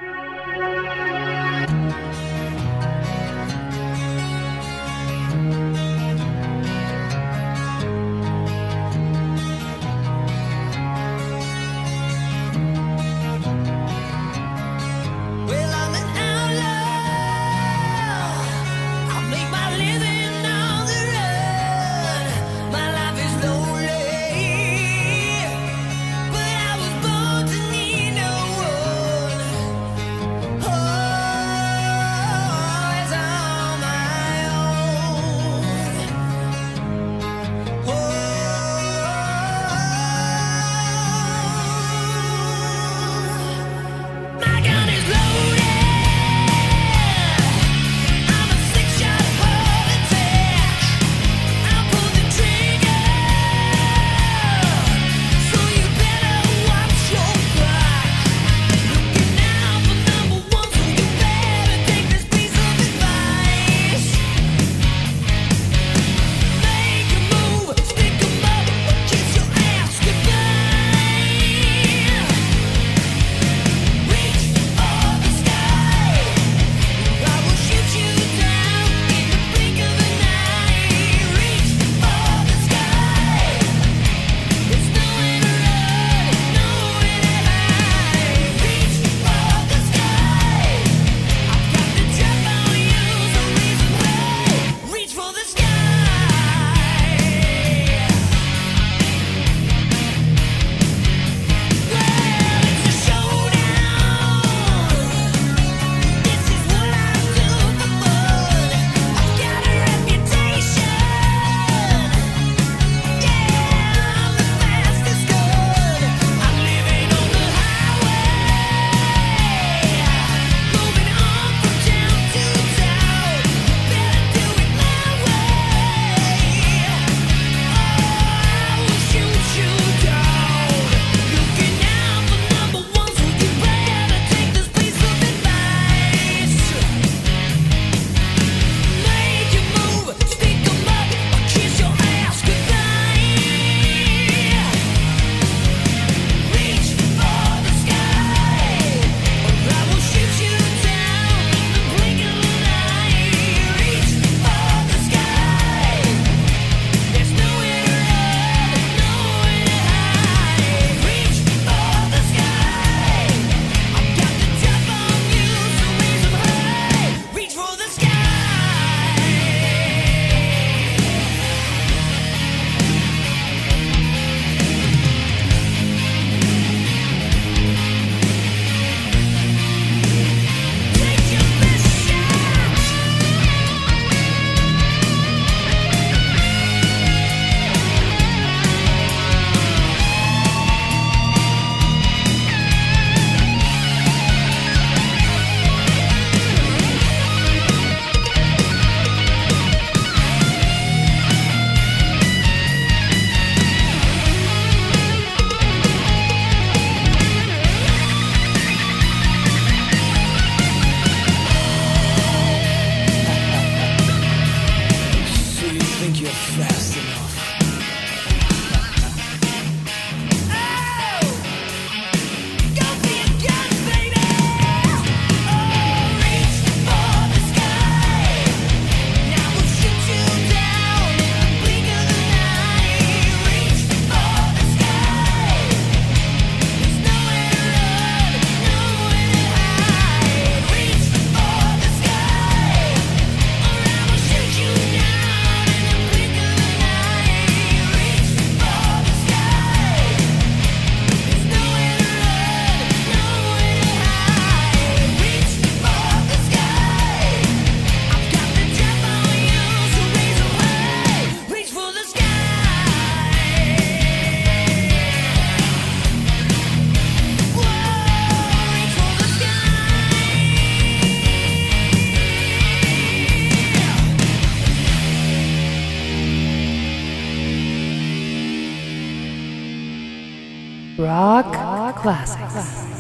Classics. 282.08 282.97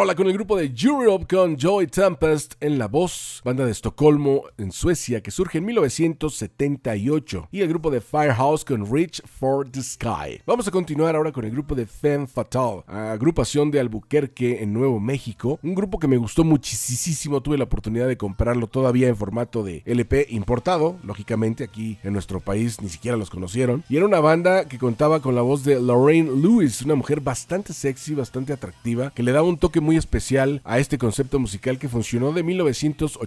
Rola 0.00 0.14
con 0.14 0.28
el 0.28 0.32
grupo 0.32 0.56
de 0.56 0.72
Europe 0.74 1.26
con 1.28 1.58
Joy 1.58 1.86
Tempest 1.86 2.54
en 2.58 2.78
la 2.78 2.88
voz, 2.88 3.29
banda 3.44 3.64
de 3.64 3.72
Estocolmo 3.72 4.44
en 4.58 4.72
Suecia 4.72 5.22
que 5.22 5.30
surge 5.30 5.58
en 5.58 5.64
1978 5.66 7.48
y 7.50 7.60
el 7.60 7.68
grupo 7.68 7.90
de 7.90 8.00
Firehouse 8.00 8.64
con 8.64 8.90
Reach 8.90 9.22
for 9.26 9.68
the 9.70 9.82
Sky. 9.82 10.40
Vamos 10.46 10.68
a 10.68 10.70
continuar 10.70 11.16
ahora 11.16 11.32
con 11.32 11.44
el 11.44 11.50
grupo 11.50 11.74
de 11.74 11.86
Femme 11.86 12.26
Fatale, 12.26 12.82
agrupación 12.86 13.70
de 13.70 13.80
Albuquerque 13.80 14.62
en 14.62 14.72
Nuevo 14.72 15.00
México, 15.00 15.58
un 15.62 15.74
grupo 15.74 15.98
que 15.98 16.08
me 16.08 16.16
gustó 16.16 16.44
muchísimo, 16.44 17.40
tuve 17.40 17.58
la 17.58 17.64
oportunidad 17.64 18.08
de 18.08 18.16
comprarlo 18.16 18.66
todavía 18.66 19.08
en 19.08 19.16
formato 19.16 19.62
de 19.62 19.82
LP 19.86 20.26
importado, 20.30 20.98
lógicamente 21.02 21.64
aquí 21.64 21.98
en 22.02 22.12
nuestro 22.12 22.40
país 22.40 22.80
ni 22.80 22.88
siquiera 22.88 23.16
los 23.16 23.30
conocieron, 23.30 23.84
y 23.88 23.96
era 23.96 24.06
una 24.06 24.20
banda 24.20 24.66
que 24.66 24.78
contaba 24.78 25.20
con 25.20 25.34
la 25.34 25.42
voz 25.42 25.64
de 25.64 25.80
Lorraine 25.80 26.30
Lewis, 26.40 26.82
una 26.82 26.94
mujer 26.94 27.20
bastante 27.20 27.72
sexy, 27.72 28.14
bastante 28.14 28.52
atractiva, 28.52 29.10
que 29.14 29.22
le 29.22 29.32
daba 29.32 29.48
un 29.48 29.58
toque 29.58 29.80
muy 29.80 29.96
especial 29.96 30.60
a 30.64 30.78
este 30.78 30.98
concepto 30.98 31.38
musical 31.38 31.78
que 31.78 31.88
funcionó 31.88 32.32
de 32.32 32.42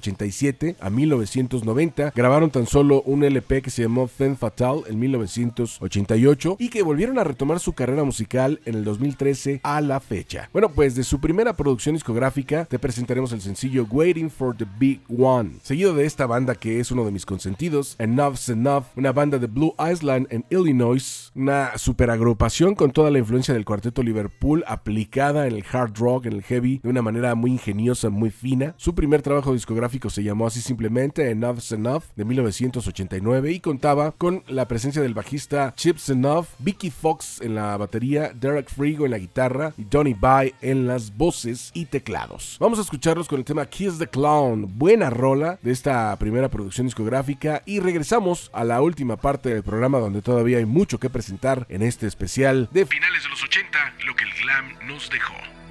1987 0.04 0.76
a 0.80 0.90
1990. 0.90 2.12
Grabaron 2.16 2.50
tan 2.50 2.68
solo 2.68 3.02
un 3.04 3.24
LP 3.24 3.62
que 3.62 3.70
se 3.70 3.84
llamó 3.84 4.08
Femme 4.08 4.36
Fatale 4.36 4.84
en 4.88 5.00
1988 5.00 6.58
y 6.60 6.70
que 6.70 6.84
volvieron 6.84 7.20
a 7.20 7.24
retomar 7.24 7.60
su 7.60 7.74
carrera 7.74 8.04
musical 8.04 8.60
en 8.66 8.76
el 8.76 8.84
2013 8.84 9.62
a 9.64 9.82
la 9.82 10.00
fecha. 10.00 10.50
Bueno, 10.52 10.70
pues 10.70 10.96
de 10.96 11.04
su 11.04 11.20
primera 11.20 11.54
producción 11.54 11.96
discográfica 11.96 12.66
te 12.66 12.80
presentaremos 12.80 13.32
el 13.32 13.42
sencillo 13.42 13.88
Waiting 13.90 14.30
for 14.30 14.56
the 14.56 14.66
Big 14.78 15.02
One, 15.10 15.54
seguido 15.64 15.94
de 15.94 16.06
esta 16.06 16.26
banda 16.26 16.56
que 16.56 16.80
es 16.80 16.92
uno 16.92 17.06
de 17.06 17.12
mis 17.12 17.26
consentidos, 17.26 17.96
Enough's 18.00 18.50
Enough, 18.50 18.86
una 18.96 19.12
banda 19.12 19.38
de 19.38 19.48
Blue 19.48 19.76
Island 19.80 20.28
en 20.30 20.46
Illinois, 20.50 21.32
una 21.36 21.78
super 21.78 22.10
agrupación 22.10 22.76
con 22.76 22.92
toda 22.92 23.12
la 23.12 23.20
influencia 23.20 23.54
del 23.54 23.66
cuarteto 23.66 24.04
Liverpool 24.04 24.64
aplicada 24.68 25.48
en 25.48 25.56
el 25.56 25.66
hard 25.72 25.98
rock, 25.98 26.26
en 26.26 26.34
el 26.34 26.44
heavy, 26.44 26.80
de 26.84 26.90
una 26.90 27.02
manera 27.02 27.36
muy 27.36 27.52
ingeniosa, 27.52 28.10
muy 28.10 28.30
fina. 28.30 28.76
Su 28.78 28.96
primer 28.96 29.22
trabajo 29.22 29.54
discográfico 29.54 29.93
se 30.10 30.24
llamó 30.24 30.48
así 30.48 30.62
simplemente 30.62 31.30
Enough's 31.30 31.72
Enough 31.72 32.04
de 32.16 32.26
1989 32.26 33.52
y 33.52 33.60
contaba 33.60 34.12
con 34.12 34.44
la 34.48 34.68
presencia 34.68 35.02
del 35.02 35.14
bajista 35.14 35.74
Chips 35.76 36.10
Enough, 36.10 36.48
Vicky 36.60 36.90
Fox 36.90 37.40
en 37.42 37.56
la 37.56 37.78
batería, 37.78 38.32
Derek 38.34 38.70
Frigo 38.70 39.06
en 39.06 39.12
la 39.12 39.20
guitarra 39.20 39.74
y 39.78 39.84
Donny 39.84 40.14
Bye 40.14 40.56
en 40.62 40.88
las 40.88 41.16
voces 41.16 41.72
y 41.74 41.86
teclados. 41.86 42.58
Vamos 42.60 42.80
a 42.80 42.82
escucharlos 42.82 43.28
con 43.28 43.40
el 43.40 43.46
tema 43.46 43.66
Kiss 43.66 43.98
the 44.00 44.08
Clown, 44.08 44.78
buena 44.78 45.10
rola 45.10 45.60
de 45.62 45.72
esta 45.72 46.16
primera 46.18 46.50
producción 46.50 46.88
discográfica 46.88 47.62
y 47.66 47.80
regresamos 47.80 48.50
a 48.54 48.64
la 48.64 48.82
última 48.82 49.18
parte 49.18 49.54
del 49.54 49.64
programa 49.64 50.00
donde 50.00 50.22
todavía 50.22 50.58
hay 50.58 50.66
mucho 50.66 51.00
que 51.00 51.10
presentar 51.10 51.66
en 51.70 51.84
este 51.84 52.08
especial 52.08 52.70
de 52.72 52.86
Finales 52.86 53.24
de 53.24 53.30
los 53.30 53.44
80, 53.44 53.94
lo 54.06 54.16
que 54.16 54.24
el 54.26 54.32
glam 54.42 54.88
nos 54.88 55.10
dejó. 55.10 55.63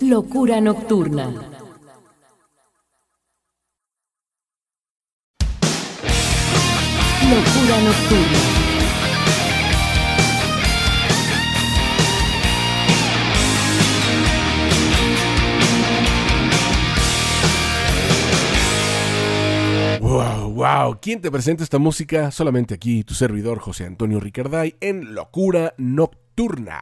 Locura 0.00 0.60
Nocturna. 0.60 1.24
Locura 7.30 7.80
Nocturna. 7.80 8.38
Wow, 20.02 20.52
wow. 20.52 20.98
¿Quién 21.00 21.22
te 21.22 21.30
presenta 21.30 21.64
esta 21.64 21.78
música? 21.78 22.30
Solamente 22.30 22.74
aquí, 22.74 23.02
tu 23.04 23.14
servidor 23.14 23.60
José 23.60 23.86
Antonio 23.86 24.20
Ricarday 24.20 24.76
en 24.82 25.14
Locura 25.14 25.72
Nocturna. 25.78 26.29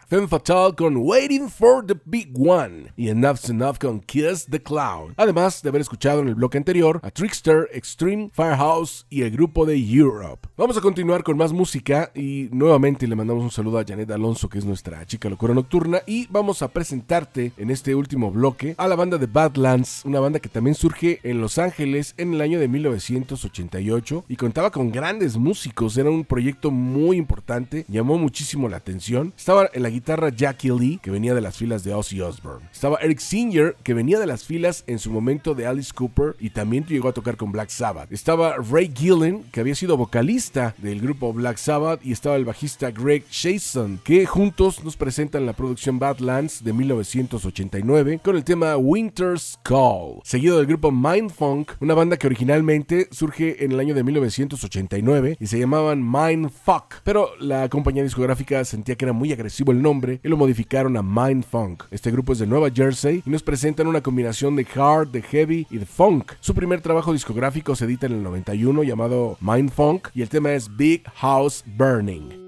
Femme 0.06 0.28
Fatale 0.28 0.76
con 0.76 0.96
Waiting 0.98 1.48
for 1.48 1.84
the 1.84 1.96
Big 2.04 2.30
One 2.38 2.92
y 2.96 3.08
Enough's 3.08 3.50
Enough 3.50 3.78
con 3.78 3.98
Kiss 3.98 4.46
the 4.48 4.62
Clown. 4.62 5.14
Además 5.16 5.62
de 5.62 5.68
haber 5.68 5.80
escuchado 5.80 6.20
en 6.20 6.28
el 6.28 6.36
bloque 6.36 6.58
anterior 6.58 7.00
a 7.02 7.10
Trickster, 7.10 7.68
Extreme, 7.72 8.30
Firehouse 8.32 9.04
y 9.10 9.22
el 9.22 9.32
grupo 9.32 9.66
de 9.66 9.76
Europe. 9.76 10.48
Vamos 10.56 10.76
a 10.76 10.80
continuar 10.80 11.24
con 11.24 11.36
más 11.36 11.52
música 11.52 12.12
y 12.14 12.48
nuevamente 12.52 13.08
le 13.08 13.16
mandamos 13.16 13.42
un 13.42 13.50
saludo 13.50 13.80
a 13.80 13.84
Janet 13.84 14.08
Alonso, 14.12 14.48
que 14.48 14.58
es 14.58 14.64
nuestra 14.64 15.04
chica 15.06 15.28
locura 15.28 15.54
nocturna, 15.54 16.02
y 16.06 16.28
vamos 16.28 16.62
a 16.62 16.68
presentarte 16.68 17.50
en 17.56 17.70
este 17.70 17.96
último 17.96 18.30
bloque 18.30 18.76
a 18.78 18.86
la 18.86 18.94
banda 18.94 19.18
de 19.18 19.26
Badlands, 19.26 20.04
una 20.04 20.20
banda 20.20 20.38
que 20.38 20.48
también 20.48 20.76
surge 20.76 21.18
en 21.24 21.40
Los 21.40 21.58
Ángeles 21.58 22.14
en 22.16 22.34
el 22.34 22.42
año 22.42 22.60
de 22.60 22.68
1988 22.68 24.24
y 24.28 24.36
contaba 24.36 24.70
con 24.70 24.92
grandes 24.92 25.36
músicos, 25.36 25.98
era 25.98 26.10
un 26.10 26.24
proyecto 26.24 26.70
muy 26.70 27.16
importante, 27.16 27.84
llamó 27.88 28.18
muchísimo 28.18 28.68
la 28.68 28.76
atención. 28.76 29.32
Estaba 29.48 29.70
en 29.72 29.82
la 29.82 29.88
guitarra 29.88 30.28
Jackie 30.28 30.70
Lee, 30.78 31.00
que 31.02 31.10
venía 31.10 31.34
de 31.34 31.40
las 31.40 31.56
filas 31.56 31.82
de 31.82 31.94
Ozzy 31.94 32.20
Osbourne. 32.20 32.68
Estaba 32.70 32.98
Eric 32.98 33.18
Singer, 33.18 33.76
que 33.82 33.94
venía 33.94 34.18
de 34.18 34.26
las 34.26 34.44
filas 34.44 34.84
en 34.86 34.98
su 34.98 35.10
momento 35.10 35.54
de 35.54 35.66
Alice 35.66 35.90
Cooper 35.94 36.36
y 36.38 36.50
también 36.50 36.84
llegó 36.84 37.08
a 37.08 37.14
tocar 37.14 37.38
con 37.38 37.50
Black 37.50 37.70
Sabbath. 37.70 38.12
Estaba 38.12 38.56
Ray 38.56 38.92
Gillen, 38.94 39.44
que 39.50 39.60
había 39.60 39.74
sido 39.74 39.96
vocalista 39.96 40.74
del 40.76 41.00
grupo 41.00 41.32
Black 41.32 41.56
Sabbath, 41.56 42.04
y 42.04 42.12
estaba 42.12 42.36
el 42.36 42.44
bajista 42.44 42.90
Greg 42.90 43.24
Chason, 43.30 43.98
que 44.04 44.26
juntos 44.26 44.84
nos 44.84 44.98
presentan 44.98 45.46
la 45.46 45.54
producción 45.54 45.98
Badlands 45.98 46.62
de 46.62 46.74
1989 46.74 48.20
con 48.22 48.36
el 48.36 48.44
tema 48.44 48.76
Winter's 48.76 49.58
Call, 49.62 50.20
seguido 50.24 50.58
del 50.58 50.66
grupo 50.66 50.92
Mindfunk, 50.92 51.70
una 51.80 51.94
banda 51.94 52.18
que 52.18 52.26
originalmente 52.26 53.08
surge 53.12 53.64
en 53.64 53.72
el 53.72 53.80
año 53.80 53.94
de 53.94 54.04
1989 54.04 55.38
y 55.40 55.46
se 55.46 55.58
llamaban 55.58 56.02
Mindfuck, 56.06 56.96
pero 57.02 57.30
la 57.40 57.70
compañía 57.70 58.02
discográfica 58.02 58.62
sentía 58.66 58.96
que 58.96 59.06
era 59.06 59.14
muy 59.14 59.27
agresivo 59.32 59.72
el 59.72 59.82
nombre 59.82 60.20
y 60.22 60.28
lo 60.28 60.36
modificaron 60.36 60.96
a 60.96 61.02
Mind 61.02 61.44
Funk. 61.44 61.84
Este 61.90 62.10
grupo 62.10 62.32
es 62.32 62.38
de 62.38 62.46
Nueva 62.46 62.70
Jersey 62.70 63.22
y 63.24 63.30
nos 63.30 63.42
presentan 63.42 63.86
una 63.86 64.02
combinación 64.02 64.56
de 64.56 64.66
hard, 64.74 65.08
de 65.08 65.22
heavy 65.22 65.66
y 65.70 65.78
de 65.78 65.86
funk. 65.86 66.32
Su 66.40 66.54
primer 66.54 66.80
trabajo 66.80 67.12
discográfico 67.12 67.76
se 67.76 67.84
edita 67.84 68.06
en 68.06 68.12
el 68.12 68.22
91 68.22 68.82
llamado 68.82 69.36
Mind 69.40 69.70
Funk 69.70 70.08
y 70.14 70.22
el 70.22 70.28
tema 70.28 70.52
es 70.52 70.74
Big 70.76 71.04
House 71.14 71.64
Burning. 71.66 72.47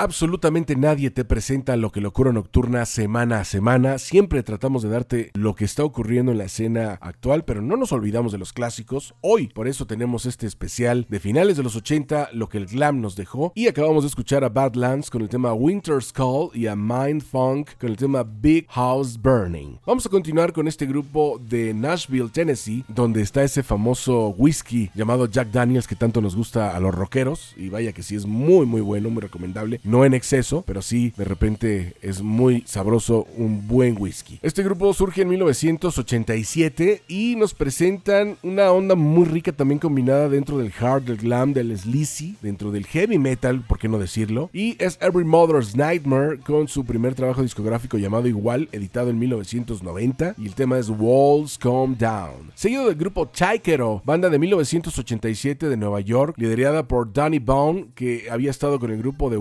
Absolutamente 0.00 0.76
nadie 0.76 1.10
te 1.10 1.26
presenta 1.26 1.76
lo 1.76 1.92
que 1.92 2.00
locura 2.00 2.32
nocturna 2.32 2.86
semana 2.86 3.40
a 3.40 3.44
semana. 3.44 3.98
Siempre 3.98 4.42
tratamos 4.42 4.82
de 4.82 4.88
darte 4.88 5.30
lo 5.34 5.54
que 5.54 5.66
está 5.66 5.84
ocurriendo 5.84 6.32
en 6.32 6.38
la 6.38 6.44
escena 6.44 6.98
actual, 7.02 7.44
pero 7.44 7.60
no 7.60 7.76
nos 7.76 7.92
olvidamos 7.92 8.32
de 8.32 8.38
los 8.38 8.54
clásicos. 8.54 9.14
Hoy, 9.20 9.48
por 9.48 9.68
eso 9.68 9.86
tenemos 9.86 10.24
este 10.24 10.46
especial 10.46 11.04
de 11.10 11.20
finales 11.20 11.58
de 11.58 11.64
los 11.64 11.76
80, 11.76 12.30
lo 12.32 12.48
que 12.48 12.56
el 12.56 12.66
glam 12.66 13.02
nos 13.02 13.14
dejó. 13.14 13.52
Y 13.54 13.68
acabamos 13.68 14.04
de 14.04 14.08
escuchar 14.08 14.42
a 14.42 14.48
Badlands 14.48 15.10
con 15.10 15.20
el 15.20 15.28
tema 15.28 15.52
Winter's 15.52 16.14
Call 16.14 16.48
y 16.54 16.66
a 16.66 16.74
Mind 16.74 17.20
Funk 17.20 17.72
con 17.78 17.90
el 17.90 17.98
tema 17.98 18.22
Big 18.24 18.66
House 18.70 19.20
Burning. 19.20 19.80
Vamos 19.84 20.06
a 20.06 20.08
continuar 20.08 20.54
con 20.54 20.66
este 20.66 20.86
grupo 20.86 21.38
de 21.46 21.74
Nashville, 21.74 22.30
Tennessee, 22.30 22.86
donde 22.88 23.20
está 23.20 23.42
ese 23.42 23.62
famoso 23.62 24.28
whisky 24.28 24.90
llamado 24.94 25.26
Jack 25.26 25.50
Daniels 25.50 25.86
que 25.86 25.94
tanto 25.94 26.22
nos 26.22 26.34
gusta 26.34 26.74
a 26.74 26.80
los 26.80 26.94
rockeros. 26.94 27.52
Y 27.58 27.68
vaya 27.68 27.92
que 27.92 28.02
sí 28.02 28.16
es 28.16 28.24
muy, 28.24 28.64
muy 28.64 28.80
bueno, 28.80 29.10
muy 29.10 29.20
recomendable 29.20 29.78
no 29.90 30.04
en 30.04 30.14
exceso, 30.14 30.62
pero 30.66 30.82
sí 30.82 31.12
de 31.16 31.24
repente 31.24 31.94
es 32.00 32.22
muy 32.22 32.62
sabroso 32.66 33.26
un 33.36 33.66
buen 33.66 33.96
whisky. 33.98 34.38
Este 34.42 34.62
grupo 34.62 34.94
surge 34.94 35.22
en 35.22 35.28
1987 35.28 37.02
y 37.08 37.34
nos 37.36 37.54
presentan 37.54 38.36
una 38.42 38.70
onda 38.70 38.94
muy 38.94 39.24
rica 39.24 39.52
también 39.52 39.80
combinada 39.80 40.28
dentro 40.28 40.58
del 40.58 40.72
hard, 40.78 41.02
del 41.02 41.16
glam, 41.16 41.52
del 41.52 41.76
sleazy, 41.76 42.36
dentro 42.40 42.70
del 42.70 42.86
heavy 42.86 43.18
metal, 43.18 43.62
por 43.66 43.78
qué 43.78 43.88
no 43.88 43.98
decirlo. 43.98 44.48
Y 44.52 44.76
es 44.82 44.98
Every 45.00 45.24
Mother's 45.24 45.74
Nightmare 45.74 46.38
con 46.38 46.68
su 46.68 46.84
primer 46.84 47.14
trabajo 47.14 47.42
discográfico 47.42 47.98
llamado 47.98 48.28
igual, 48.28 48.68
editado 48.72 49.10
en 49.10 49.18
1990 49.18 50.34
y 50.38 50.46
el 50.46 50.54
tema 50.54 50.78
es 50.78 50.88
Walls 50.88 51.58
Come 51.58 51.96
Down. 51.98 52.52
Seguido 52.54 52.86
del 52.86 52.94
grupo 52.94 53.30
Chaikero, 53.32 54.02
banda 54.04 54.28
de 54.30 54.38
1987 54.38 55.68
de 55.68 55.76
Nueva 55.76 56.00
York, 56.00 56.34
liderada 56.38 56.86
por 56.86 57.12
Danny 57.12 57.40
Bone, 57.40 57.88
que 57.94 58.28
había 58.30 58.50
estado 58.50 58.78
con 58.78 58.90
el 58.90 58.98
grupo 58.98 59.30
de 59.30 59.36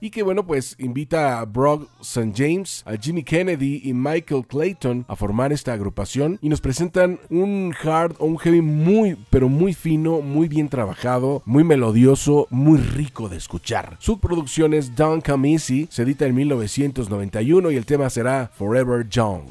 Y 0.00 0.10
que 0.10 0.22
bueno 0.22 0.46
pues 0.46 0.76
invita 0.78 1.40
a 1.40 1.44
Brock 1.44 1.88
St. 2.00 2.32
James, 2.34 2.82
a 2.86 2.96
Jimmy 2.96 3.22
Kennedy 3.22 3.80
y 3.84 3.92
Michael 3.92 4.46
Clayton 4.46 5.04
a 5.08 5.16
formar 5.16 5.52
esta 5.52 5.72
agrupación 5.72 6.38
y 6.40 6.48
nos 6.48 6.60
presentan 6.60 7.18
un 7.30 7.74
hard 7.82 8.16
o 8.18 8.26
un 8.26 8.38
heavy 8.38 8.60
muy 8.60 9.16
pero 9.30 9.48
muy 9.48 9.74
fino, 9.74 10.20
muy 10.20 10.48
bien 10.48 10.68
trabajado, 10.68 11.42
muy 11.44 11.64
melodioso, 11.64 12.46
muy 12.50 12.78
rico 12.78 13.28
de 13.28 13.36
escuchar. 13.36 13.96
Su 13.98 14.20
producción 14.20 14.74
es 14.74 14.94
Don't 14.94 15.26
Come 15.26 15.52
Easy, 15.52 15.88
se 15.90 16.02
edita 16.02 16.26
en 16.26 16.34
1991 16.34 17.70
y 17.70 17.76
el 17.76 17.86
tema 17.86 18.08
será 18.10 18.50
Forever 18.54 19.08
Young. 19.08 19.42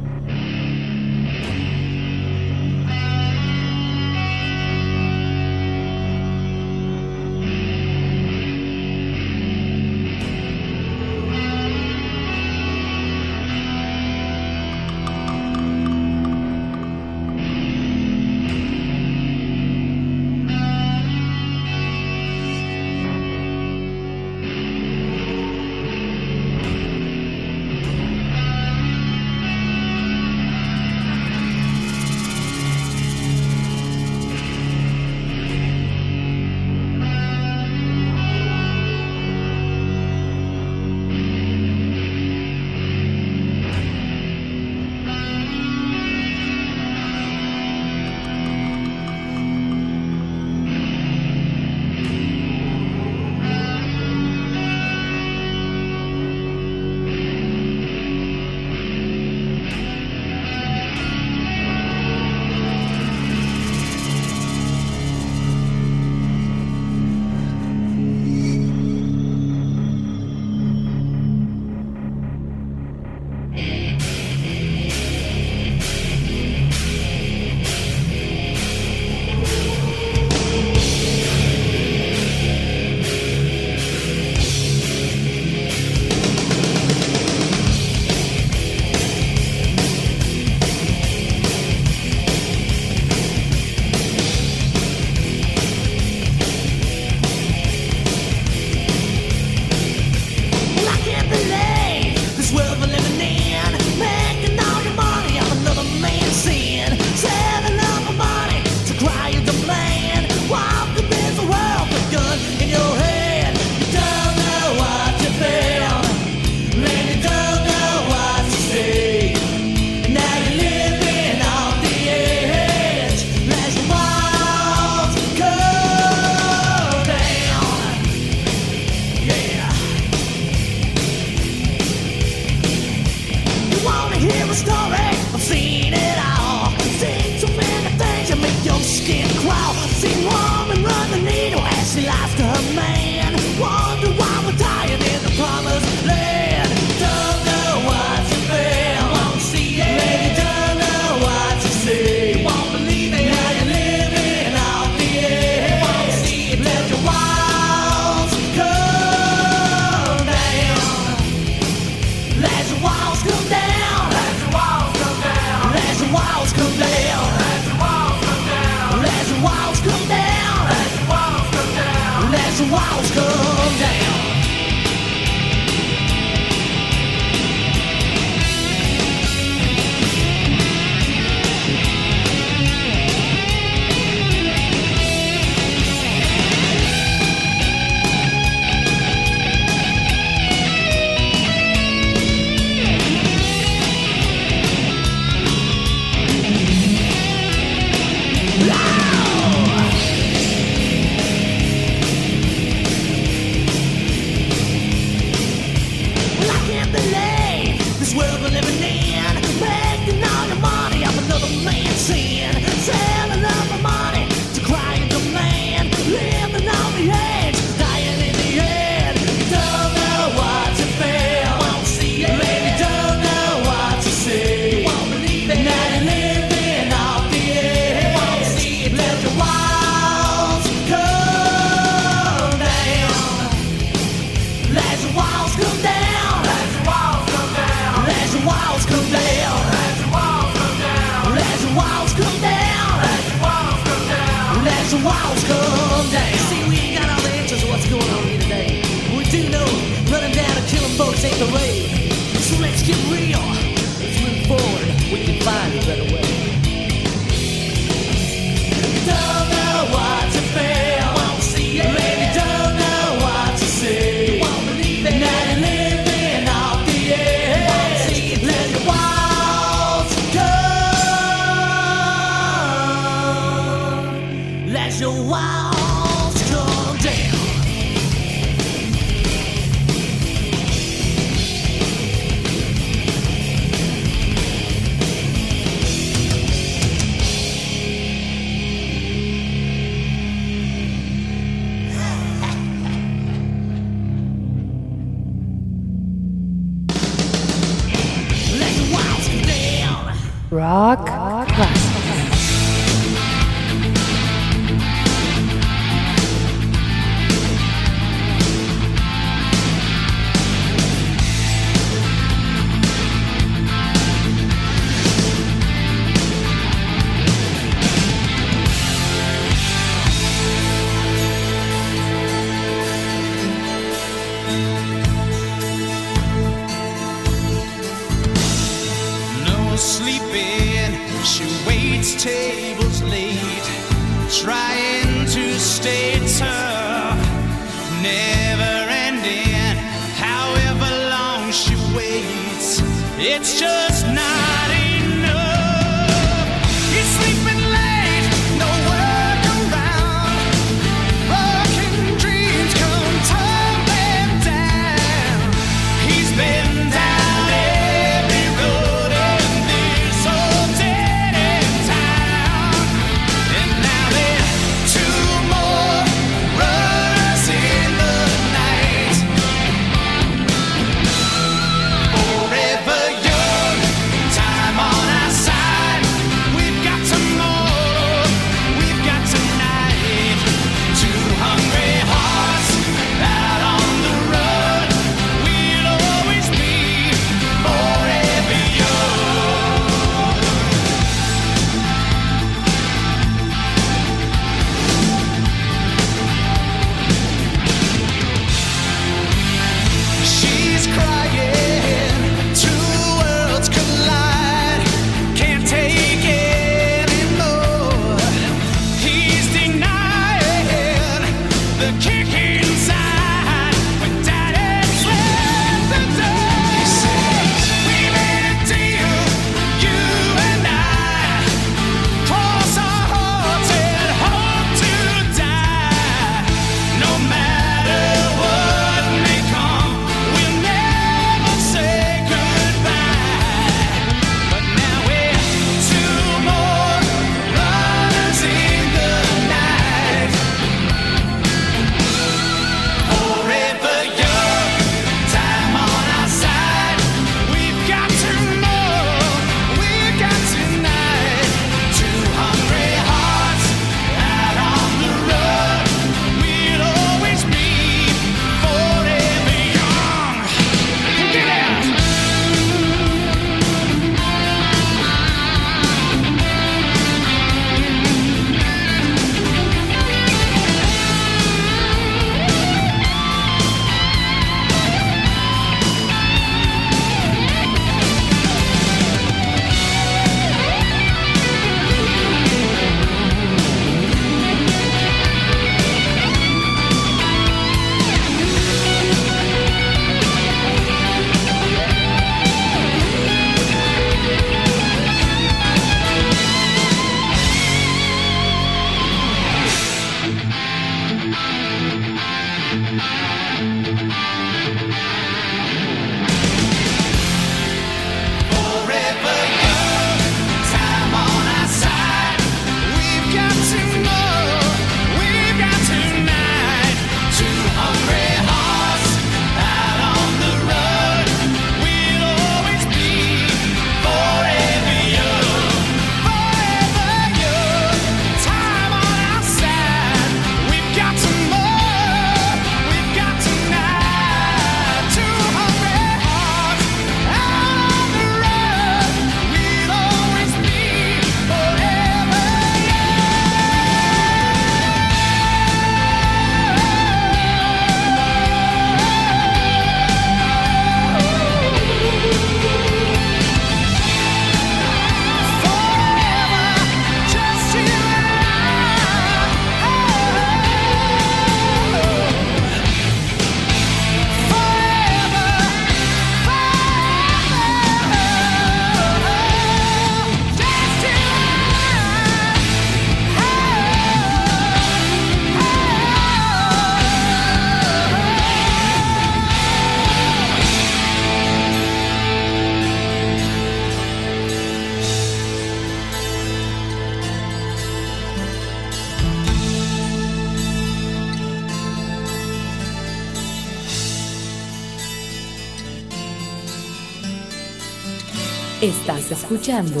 Escuchando 599.52 600.00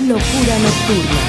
Locura 0.00 0.58
Nocturna. 0.58 1.20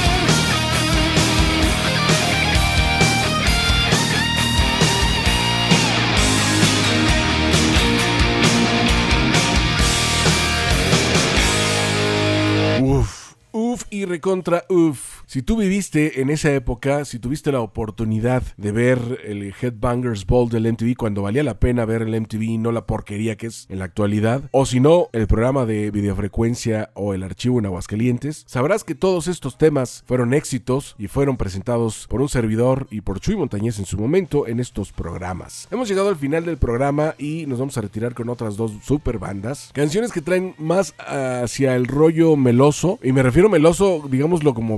Uf, 12.81 13.33
uf 13.51 13.83
y 13.91 14.05
recontra 14.05 14.65
uf. 14.69 15.12
Si 15.33 15.41
tú 15.41 15.57
viviste 15.57 16.21
en 16.21 16.29
esa 16.29 16.53
época, 16.53 17.05
si 17.05 17.17
tuviste 17.17 17.51
la 17.51 17.59
oportunidad 17.59 18.43
de 18.55 18.71
ver 18.71 19.19
el 19.25 19.51
Headbangers 19.59 20.27
Ball 20.27 20.47
del 20.47 20.71
MTV 20.71 20.95
cuando 20.95 21.23
valía 21.23 21.41
la 21.41 21.59
pena 21.59 21.85
ver 21.85 22.03
el 22.03 22.21
MTV 22.21 22.43
y 22.43 22.57
no 22.59 22.71
la 22.71 22.85
porquería 22.85 23.35
que 23.35 23.47
es 23.47 23.65
en 23.69 23.79
la 23.79 23.85
actualidad, 23.85 24.43
o 24.51 24.67
si 24.67 24.79
no, 24.79 25.09
el 25.11 25.25
programa 25.25 25.65
de 25.65 25.89
videofrecuencia 25.89 26.91
o 26.93 27.15
el 27.15 27.23
archivo 27.23 27.57
en 27.57 27.65
Aguascalientes, 27.65 28.43
sabrás 28.45 28.83
que 28.83 28.93
todos 28.93 29.27
estos 29.27 29.57
temas 29.57 30.03
fueron 30.05 30.35
éxitos 30.35 30.93
y 30.99 31.07
fueron 31.07 31.35
presentados 31.35 32.05
por 32.07 32.21
un 32.21 32.29
servidor 32.29 32.85
y 32.91 33.01
por 33.01 33.19
Chuy 33.19 33.35
Montañez 33.35 33.79
en 33.79 33.85
su 33.85 33.97
momento 33.97 34.45
en 34.45 34.59
estos 34.59 34.91
programas. 34.91 35.67
Hemos 35.71 35.89
llegado 35.89 36.09
al 36.09 36.15
final 36.15 36.45
del 36.45 36.59
programa 36.59 37.15
y 37.17 37.47
nos 37.47 37.57
vamos 37.57 37.75
a 37.79 37.81
retirar 37.81 38.13
con 38.13 38.29
otras 38.29 38.55
dos 38.55 38.71
super 38.83 39.17
bandas. 39.17 39.71
Canciones 39.73 40.11
que 40.11 40.21
traen 40.21 40.53
más 40.59 40.93
hacia 40.99 41.75
el 41.75 41.87
rollo 41.87 42.35
meloso, 42.35 42.99
y 43.01 43.11
me 43.13 43.23
refiero 43.23 43.49
meloso, 43.49 44.07
digámoslo 44.07 44.53
como 44.53 44.77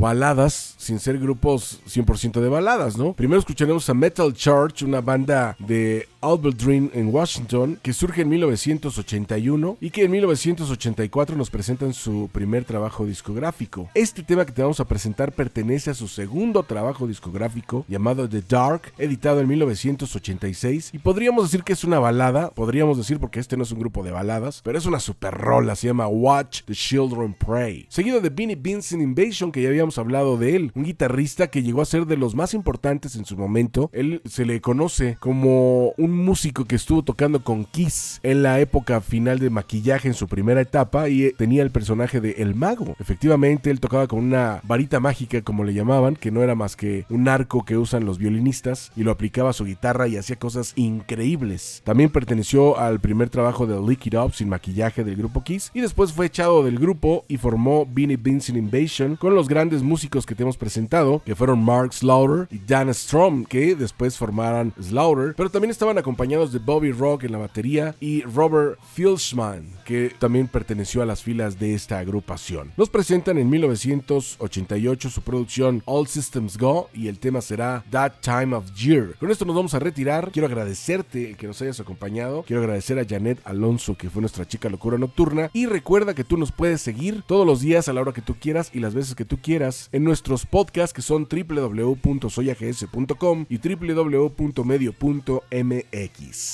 sin 0.53 0.99
ser 0.99 1.19
grupos 1.19 1.81
100% 1.87 2.41
de 2.41 2.49
baladas, 2.49 2.97
¿no? 2.97 3.13
Primero 3.13 3.39
escucharemos 3.39 3.89
a 3.89 3.93
Metal 3.93 4.33
Church, 4.33 4.83
una 4.83 5.01
banda 5.01 5.55
de 5.59 6.07
Albert 6.25 6.57
Dream 6.57 6.89
en 6.93 7.13
Washington, 7.13 7.79
que 7.83 7.93
surge 7.93 8.23
en 8.23 8.29
1981 8.29 9.77
y 9.79 9.91
que 9.91 10.05
en 10.05 10.11
1984 10.11 11.37
nos 11.37 11.51
presentan 11.51 11.93
su 11.93 12.29
primer 12.31 12.65
trabajo 12.65 13.05
discográfico. 13.05 13.89
Este 13.93 14.23
tema 14.23 14.43
que 14.43 14.51
te 14.51 14.63
vamos 14.63 14.79
a 14.79 14.85
presentar 14.85 15.31
pertenece 15.31 15.91
a 15.91 15.93
su 15.93 16.07
segundo 16.07 16.63
trabajo 16.63 17.05
discográfico 17.05 17.85
llamado 17.87 18.27
The 18.27 18.41
Dark, 18.49 18.93
editado 18.97 19.39
en 19.39 19.47
1986 19.49 20.89
y 20.93 20.97
podríamos 20.97 21.43
decir 21.43 21.63
que 21.63 21.73
es 21.73 21.83
una 21.83 21.99
balada, 21.99 22.49
podríamos 22.49 22.97
decir 22.97 23.19
porque 23.19 23.39
este 23.39 23.55
no 23.55 23.61
es 23.61 23.71
un 23.71 23.79
grupo 23.79 24.03
de 24.03 24.09
baladas, 24.09 24.61
pero 24.63 24.79
es 24.79 24.87
una 24.87 24.99
super 24.99 25.35
rola, 25.35 25.75
se 25.75 25.87
llama 25.87 26.07
Watch 26.07 26.63
the 26.63 26.73
Children 26.73 27.35
Pray. 27.35 27.85
Seguido 27.89 28.19
de 28.19 28.29
Beanie 28.29 28.55
Vincent 28.55 29.03
Invasion, 29.03 29.51
que 29.51 29.61
ya 29.61 29.69
habíamos 29.69 29.99
hablado 29.99 30.37
de 30.37 30.55
él, 30.55 30.71
un 30.73 30.85
guitarrista 30.85 31.51
que 31.51 31.61
llegó 31.61 31.83
a 31.83 31.85
ser 31.85 32.07
de 32.07 32.17
los 32.17 32.33
más 32.33 32.55
importantes 32.55 33.15
en 33.15 33.25
su 33.25 33.37
momento. 33.37 33.91
Él 33.93 34.23
se 34.25 34.45
le 34.45 34.59
conoce 34.59 35.17
como 35.19 35.93
un 35.97 36.14
músico 36.15 36.65
que 36.65 36.75
estuvo 36.75 37.03
tocando 37.03 37.43
con 37.43 37.65
Kiss 37.65 38.19
en 38.23 38.43
la 38.43 38.59
época 38.59 39.01
final 39.01 39.39
de 39.39 39.49
maquillaje 39.49 40.07
en 40.07 40.13
su 40.13 40.27
primera 40.27 40.61
etapa 40.61 41.09
y 41.09 41.23
eh, 41.23 41.35
tenía 41.37 41.63
el 41.63 41.71
personaje 41.71 42.21
de 42.21 42.31
El 42.37 42.55
Mago. 42.55 42.95
Efectivamente, 42.99 43.69
él 43.69 43.79
tocaba 43.79 44.07
con 44.07 44.19
una 44.19 44.61
varita 44.63 44.99
mágica, 44.99 45.41
como 45.41 45.63
le 45.63 45.73
llamaban, 45.73 46.15
que 46.15 46.31
no 46.31 46.43
era 46.43 46.55
más 46.55 46.75
que 46.75 47.05
un 47.09 47.27
arco 47.27 47.65
que 47.65 47.77
usan 47.77 48.05
los 48.05 48.17
violinistas 48.17 48.91
y 48.95 49.03
lo 49.03 49.11
aplicaba 49.11 49.49
a 49.49 49.53
su 49.53 49.65
guitarra 49.65 50.07
y 50.07 50.17
hacía 50.17 50.37
cosas 50.37 50.73
increíbles. 50.75 51.81
También 51.83 52.09
perteneció 52.09 52.77
al 52.79 52.99
primer 52.99 53.29
trabajo 53.29 53.65
de 53.67 53.79
Lick 53.79 54.07
It 54.07 54.15
Up 54.15 54.33
sin 54.33 54.49
maquillaje 54.49 55.03
del 55.03 55.15
grupo 55.15 55.43
Kiss 55.43 55.71
y 55.73 55.81
después 55.81 56.13
fue 56.13 56.27
echado 56.27 56.63
del 56.63 56.79
grupo 56.79 57.25
y 57.27 57.37
formó 57.37 57.85
Beanie 57.85 58.17
Vincent 58.17 58.57
Invasion 58.57 59.15
con 59.15 59.35
los 59.35 59.47
grandes 59.47 59.83
músicos 59.83 60.25
que 60.25 60.35
te 60.35 60.43
hemos 60.43 60.57
presentado, 60.57 61.21
que 61.25 61.35
fueron 61.35 61.63
Mark 61.63 61.93
Slaughter 61.93 62.47
y 62.51 62.59
Dan 62.59 62.93
Strom, 62.93 63.45
que 63.45 63.75
después 63.75 64.17
formaran 64.17 64.73
Slaughter, 64.81 65.33
pero 65.35 65.49
también 65.49 65.71
estaban 65.71 65.97
acompañados 66.05 66.51
de 66.51 66.59
Bobby 66.59 66.91
Rock 66.91 67.23
en 67.23 67.31
la 67.31 67.39
batería 67.39 67.95
y 67.99 68.21
Robert 68.21 68.77
Filshman, 68.93 69.65
que 69.85 70.13
también 70.19 70.47
perteneció 70.47 71.01
a 71.01 71.05
las 71.07 71.23
filas 71.23 71.57
de 71.57 71.73
esta 71.73 71.97
agrupación. 71.97 72.71
Nos 72.77 72.91
presentan 72.91 73.39
en 73.39 73.49
1988 73.49 75.09
su 75.09 75.23
producción 75.23 75.81
All 75.85 76.05
Systems 76.05 76.59
Go 76.59 76.91
y 76.93 77.07
el 77.07 77.17
tema 77.17 77.41
será 77.41 77.83
That 77.89 78.21
Time 78.21 78.55
of 78.55 78.71
Year. 78.75 79.15
Con 79.19 79.31
esto 79.31 79.45
nos 79.45 79.55
vamos 79.55 79.73
a 79.73 79.79
retirar. 79.79 80.29
Quiero 80.31 80.45
agradecerte 80.45 81.33
que 81.33 81.47
nos 81.47 81.59
hayas 81.63 81.79
acompañado. 81.79 82.43
Quiero 82.43 82.61
agradecer 82.61 82.99
a 82.99 83.05
Janet 83.05 83.39
Alonso, 83.43 83.97
que 83.97 84.11
fue 84.11 84.21
nuestra 84.21 84.47
chica 84.47 84.69
locura 84.69 84.99
nocturna. 84.99 85.49
Y 85.53 85.65
recuerda 85.65 86.13
que 86.13 86.23
tú 86.23 86.37
nos 86.37 86.51
puedes 86.51 86.81
seguir 86.81 87.23
todos 87.25 87.47
los 87.47 87.61
días 87.61 87.89
a 87.89 87.93
la 87.93 88.01
hora 88.01 88.13
que 88.13 88.21
tú 88.21 88.35
quieras 88.39 88.69
y 88.75 88.79
las 88.79 88.93
veces 88.93 89.15
que 89.15 89.25
tú 89.25 89.39
quieras 89.41 89.89
en 89.91 90.03
nuestros 90.03 90.45
podcasts 90.45 90.93
que 90.93 91.01
son 91.01 91.27
www.soyags.com 91.27 93.45
y 93.49 93.57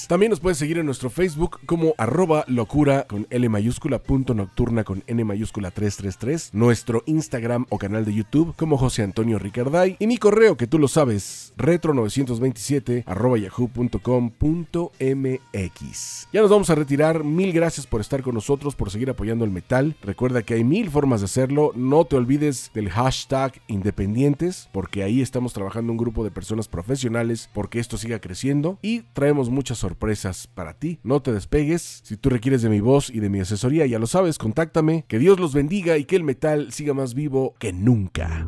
También 0.07 0.29
nos 0.29 0.39
puedes 0.39 0.57
seguir 0.57 0.77
en 0.77 0.85
nuestro 0.85 1.09
Facebook 1.09 1.59
como 1.65 1.93
arroba 1.97 2.43
locura 2.47 3.05
con 3.07 3.27
L 3.29 3.49
mayúscula 3.49 3.99
punto 3.99 4.33
nocturna 4.33 4.83
con 4.83 5.03
N 5.07 5.23
mayúscula 5.23 5.71
333, 5.71 6.51
nuestro 6.53 7.03
Instagram 7.05 7.65
o 7.69 7.77
canal 7.77 8.05
de 8.05 8.13
YouTube 8.13 8.55
como 8.55 8.77
José 8.77 9.03
Antonio 9.03 9.39
Ricarday. 9.39 9.95
Y 9.99 10.07
mi 10.07 10.17
correo 10.17 10.57
que 10.57 10.67
tú 10.67 10.79
lo 10.79 10.87
sabes, 10.87 11.53
retro927 11.57 13.03
arroba 13.05 13.37
yahoo.com.mx. 13.37 16.27
Ya 16.33 16.41
nos 16.41 16.49
vamos 16.49 16.69
a 16.69 16.75
retirar, 16.75 17.23
mil 17.23 17.53
gracias 17.53 17.87
por 17.87 18.01
estar 18.01 18.21
con 18.21 18.35
nosotros, 18.35 18.75
por 18.75 18.91
seguir 18.91 19.09
apoyando 19.09 19.45
el 19.45 19.51
metal. 19.51 19.95
Recuerda 20.01 20.43
que 20.43 20.55
hay 20.55 20.63
mil 20.63 20.89
formas 20.89 21.21
de 21.21 21.25
hacerlo, 21.25 21.71
no 21.75 22.05
te 22.05 22.15
olvides 22.15 22.71
del 22.73 22.89
hashtag 22.89 23.61
independientes, 23.67 24.69
porque 24.71 25.03
ahí 25.03 25.21
estamos 25.21 25.53
trabajando 25.53 25.91
un 25.91 25.97
grupo 25.97 26.23
de 26.23 26.31
personas 26.31 26.67
profesionales 26.67 27.49
porque 27.53 27.79
esto 27.79 27.97
siga 27.97 28.19
creciendo. 28.19 28.77
Y 28.81 29.01
traemos 29.21 29.51
muchas 29.51 29.77
sorpresas 29.77 30.47
para 30.47 30.73
ti. 30.73 30.99
No 31.03 31.21
te 31.21 31.31
despegues, 31.31 32.01
si 32.03 32.17
tú 32.17 32.31
requieres 32.31 32.63
de 32.63 32.69
mi 32.69 32.79
voz 32.79 33.11
y 33.11 33.19
de 33.19 33.29
mi 33.29 33.39
asesoría, 33.39 33.85
ya 33.85 33.99
lo 33.99 34.07
sabes, 34.07 34.39
contáctame, 34.39 35.05
que 35.07 35.19
Dios 35.19 35.39
los 35.39 35.53
bendiga 35.53 35.99
y 35.99 36.05
que 36.05 36.15
el 36.15 36.23
metal 36.23 36.71
siga 36.71 36.95
más 36.95 37.13
vivo 37.13 37.53
que 37.59 37.71
nunca. 37.71 38.47